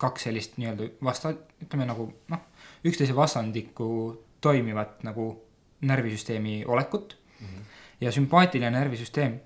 [0.00, 2.46] kaks sellist nii-öelda vasta-, ütleme nagu noh,
[2.84, 3.88] üksteise vastandikku
[4.44, 5.28] toimivat nagu
[5.84, 7.46] närvisüsteemi olekut mm.
[7.46, 7.62] -hmm.
[8.00, 9.38] ja sümpaatiline närvisüsteem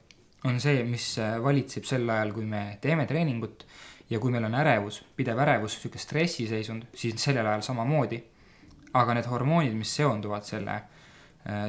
[0.45, 3.67] on see, mis valitseb sel ajal, kui me teeme treeningut
[4.11, 8.23] ja kui meil on ärevus, pidev ärevus, niisugune stressiseisund, siis sellel ajal samamoodi
[8.93, 10.98] aga need hormoonid, mis seonduvad selle äh,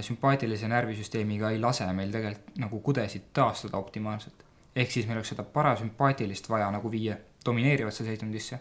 [0.02, 4.46] sümpaatilise närvisüsteemiga, ei lase meil tegelikult nagu kudesid taastuda optimaalselt.
[4.76, 8.60] ehk siis meil oleks seda parasümpaatilist vaja nagu viia domineerivasse seisundisse.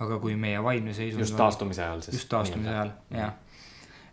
[0.00, 2.16] aga kui meie vaimne seisund just taastumise ajal siis.
[2.16, 3.32] just taastumise ajal, jah.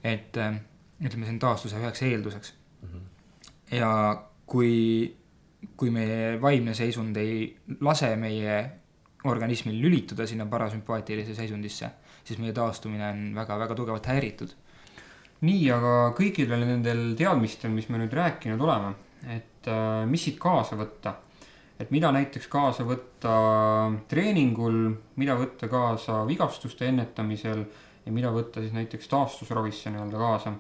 [0.04, 0.56] et äh,
[1.04, 2.90] ütleme, see on taastuse üheks eelduseks mm.
[2.90, 3.76] -hmm.
[3.78, 5.18] ja kui,
[5.78, 8.58] kui meie vaimne seisund ei lase meie
[9.24, 11.90] organismil lülituda sinna parasümpaatilise seisundisse,
[12.24, 14.56] siis meie taastumine on väga-väga tugevalt häiritud.
[15.44, 18.94] Nii, aga kõikidel nendel teadmistel, mis me nüüd rääkinud oleme,
[19.34, 21.18] et äh, mis siit kaasa võtta,
[21.80, 23.34] et mida näiteks kaasa võtta
[24.12, 24.86] treeningul,
[25.20, 27.66] mida võtta kaasa vigastuste ennetamisel
[28.06, 30.56] ja mida võtta siis näiteks taastusravisse nii-öelda kaasa.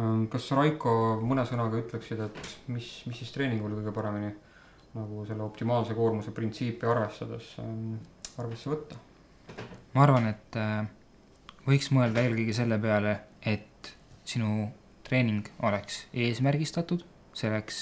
[0.00, 0.92] Ähm, kas Raiko
[1.24, 4.32] mõne sõnaga ütleksid, et mis, mis siis treeningul kõige paremini
[4.96, 7.98] nagu selle optimaalse koormuse printsiipi arvestades ähm,
[8.40, 8.98] arvesse võtta?
[9.94, 10.86] ma arvan, et äh,
[11.66, 13.16] võiks mõelda eelkõige selle peale,
[14.30, 14.70] sinu
[15.06, 17.04] treening oleks eesmärgistatud,
[17.34, 17.80] see oleks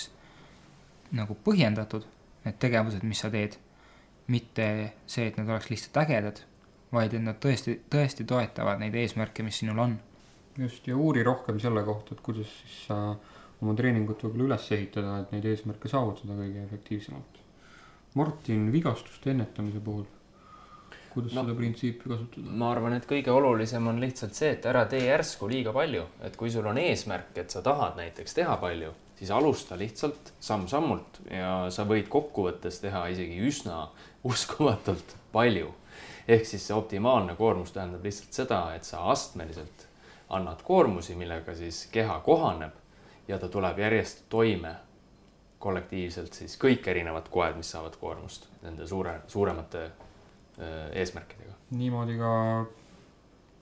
[1.16, 2.04] nagu põhjendatud,
[2.44, 3.58] need tegevused, mis sa teed.
[4.28, 4.64] mitte
[5.08, 6.42] see, et nad oleks lihtsalt ägedad,
[6.92, 9.94] vaid et nad tõesti, tõesti toetavad neid eesmärke, mis sinul on.
[10.58, 12.98] just, ja uuri rohkem selle kohta, et kuidas siis sa
[13.62, 17.40] oma treeningut võib-olla üles ehitada, et neid eesmärke saavutada kõige efektiivsemalt.
[18.20, 20.04] Martin, vigastuste ennetamise puhul,
[21.12, 22.54] kuidas no, seda printsiipi kasutada?
[22.60, 26.36] ma arvan, et kõige olulisem on lihtsalt see, et ära tee järsku liiga palju, et
[26.36, 31.52] kui sul on eesmärk, et sa tahad näiteks teha palju, siis alusta lihtsalt samm-sammult ja
[31.74, 33.88] sa võid kokkuvõttes teha isegi üsna
[34.24, 35.74] uskumatult palju.
[36.28, 39.86] ehk siis see optimaalne koormus tähendab lihtsalt seda, et sa astmeliselt
[40.28, 42.76] annad koormusi, millega siis keha kohaneb
[43.28, 44.74] ja ta tuleb järjest toime
[45.58, 49.88] kollektiivselt siis kõik erinevad koed, mis saavad koormust nende suure, suuremate
[50.58, 51.54] eesmärkidega.
[51.70, 52.30] niimoodi ka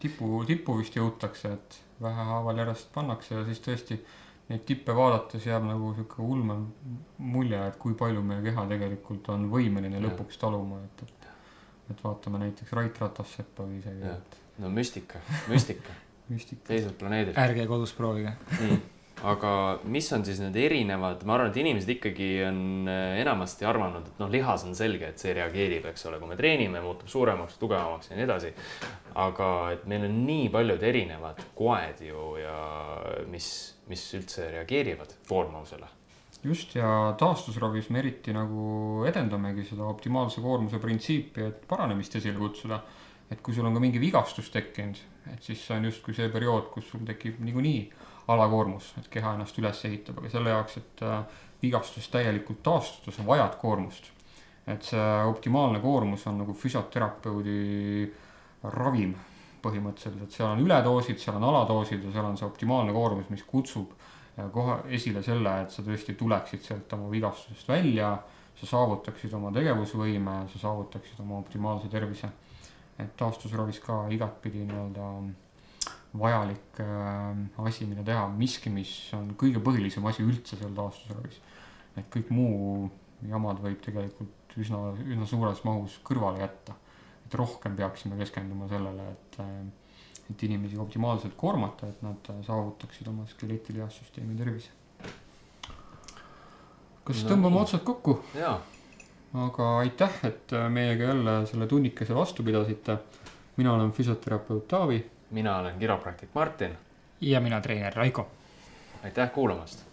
[0.02, 3.98] tipu, tippu vist jõutakse, et vähehaaval järjest pannakse ja siis tõesti
[4.48, 6.58] neid tippe vaadates jääb nagu sihuke ulme
[7.18, 11.30] mulje, et kui palju meie keha tegelikult on võimeline lõpuks taluma, et, et,
[11.94, 14.42] et vaatame näiteks Rait Ratasseppa või isegi, et.
[14.62, 15.96] no müstika, müstika
[16.32, 16.68] müstika.
[16.68, 17.38] teiselt planeedilt.
[17.38, 18.78] ärge kodus proovige nii
[19.24, 19.50] aga
[19.88, 22.58] mis on siis need erinevad, ma arvan, et inimesed ikkagi on
[22.90, 26.36] äh, enamasti arvanud, et noh, lihas on selge, et see reageerib, eks ole, kui me
[26.36, 28.52] treenime, muutub suuremaks, tugevamaks ja nii edasi.
[29.16, 32.56] aga et meil on nii paljud erinevad koed ju ja
[33.32, 33.48] mis,
[33.88, 35.88] mis üldse reageerivad koormusele.
[36.44, 42.82] just ja taastusravis me eriti nagu edendamegi seda optimaalse koormuse printsiipi, et paranemist esile kutsuda.
[43.30, 45.00] et kui sul on ka mingi vigastus tekkinud,
[45.32, 47.80] et siis see on justkui see periood, kus sul tekib niikuinii
[48.28, 53.26] alakoormus, et keha ennast üles ehitab, aga selle jaoks, et äh, vigastusest täielikult taastuda, sa
[53.26, 54.12] vajad koormust.
[54.66, 58.10] et see optimaalne koormus on nagu füsioterapeudi
[58.74, 59.12] ravim
[59.62, 63.92] põhimõtteliselt, seal on üledoosid, seal on aladoosid ja seal on see optimaalne koormus, mis kutsub
[63.94, 68.10] äh, kohe esile selle, et sa tõesti tuleksid sealt oma vigastusest välja,
[68.56, 72.32] sa saavutaksid oma tegevusvõime, sa saavutaksid oma optimaalse tervise.
[72.98, 75.06] et taastusravis ka igatpidi nii-öelda
[76.20, 81.40] vajalik äh, asi, mida teha, miski, mis on kõige põhilisem asi üldse seal taastusravis.
[81.96, 82.90] et kõik muu
[83.26, 86.76] jamad võib tegelikult üsna, üsna suures mahus kõrvale jätta.
[87.26, 89.58] et rohkem peaksime keskenduma sellele, et äh,,
[90.30, 94.70] et inimesi optimaalselt koormata, et nad saavutaksid oma skeletilihastsüsteemi tervise.
[97.06, 98.18] kas no, tõmbame otsad kokku?
[98.34, 98.56] jaa.
[99.46, 102.98] aga aitäh, et meiega jälle selle tunnikese vastu pidasite.
[103.56, 106.78] mina olen füsioterapeut Taavi mina olen kiropraktik Martin.
[107.20, 108.30] ja mina treener Raiko.
[109.04, 109.85] aitäh kuulamast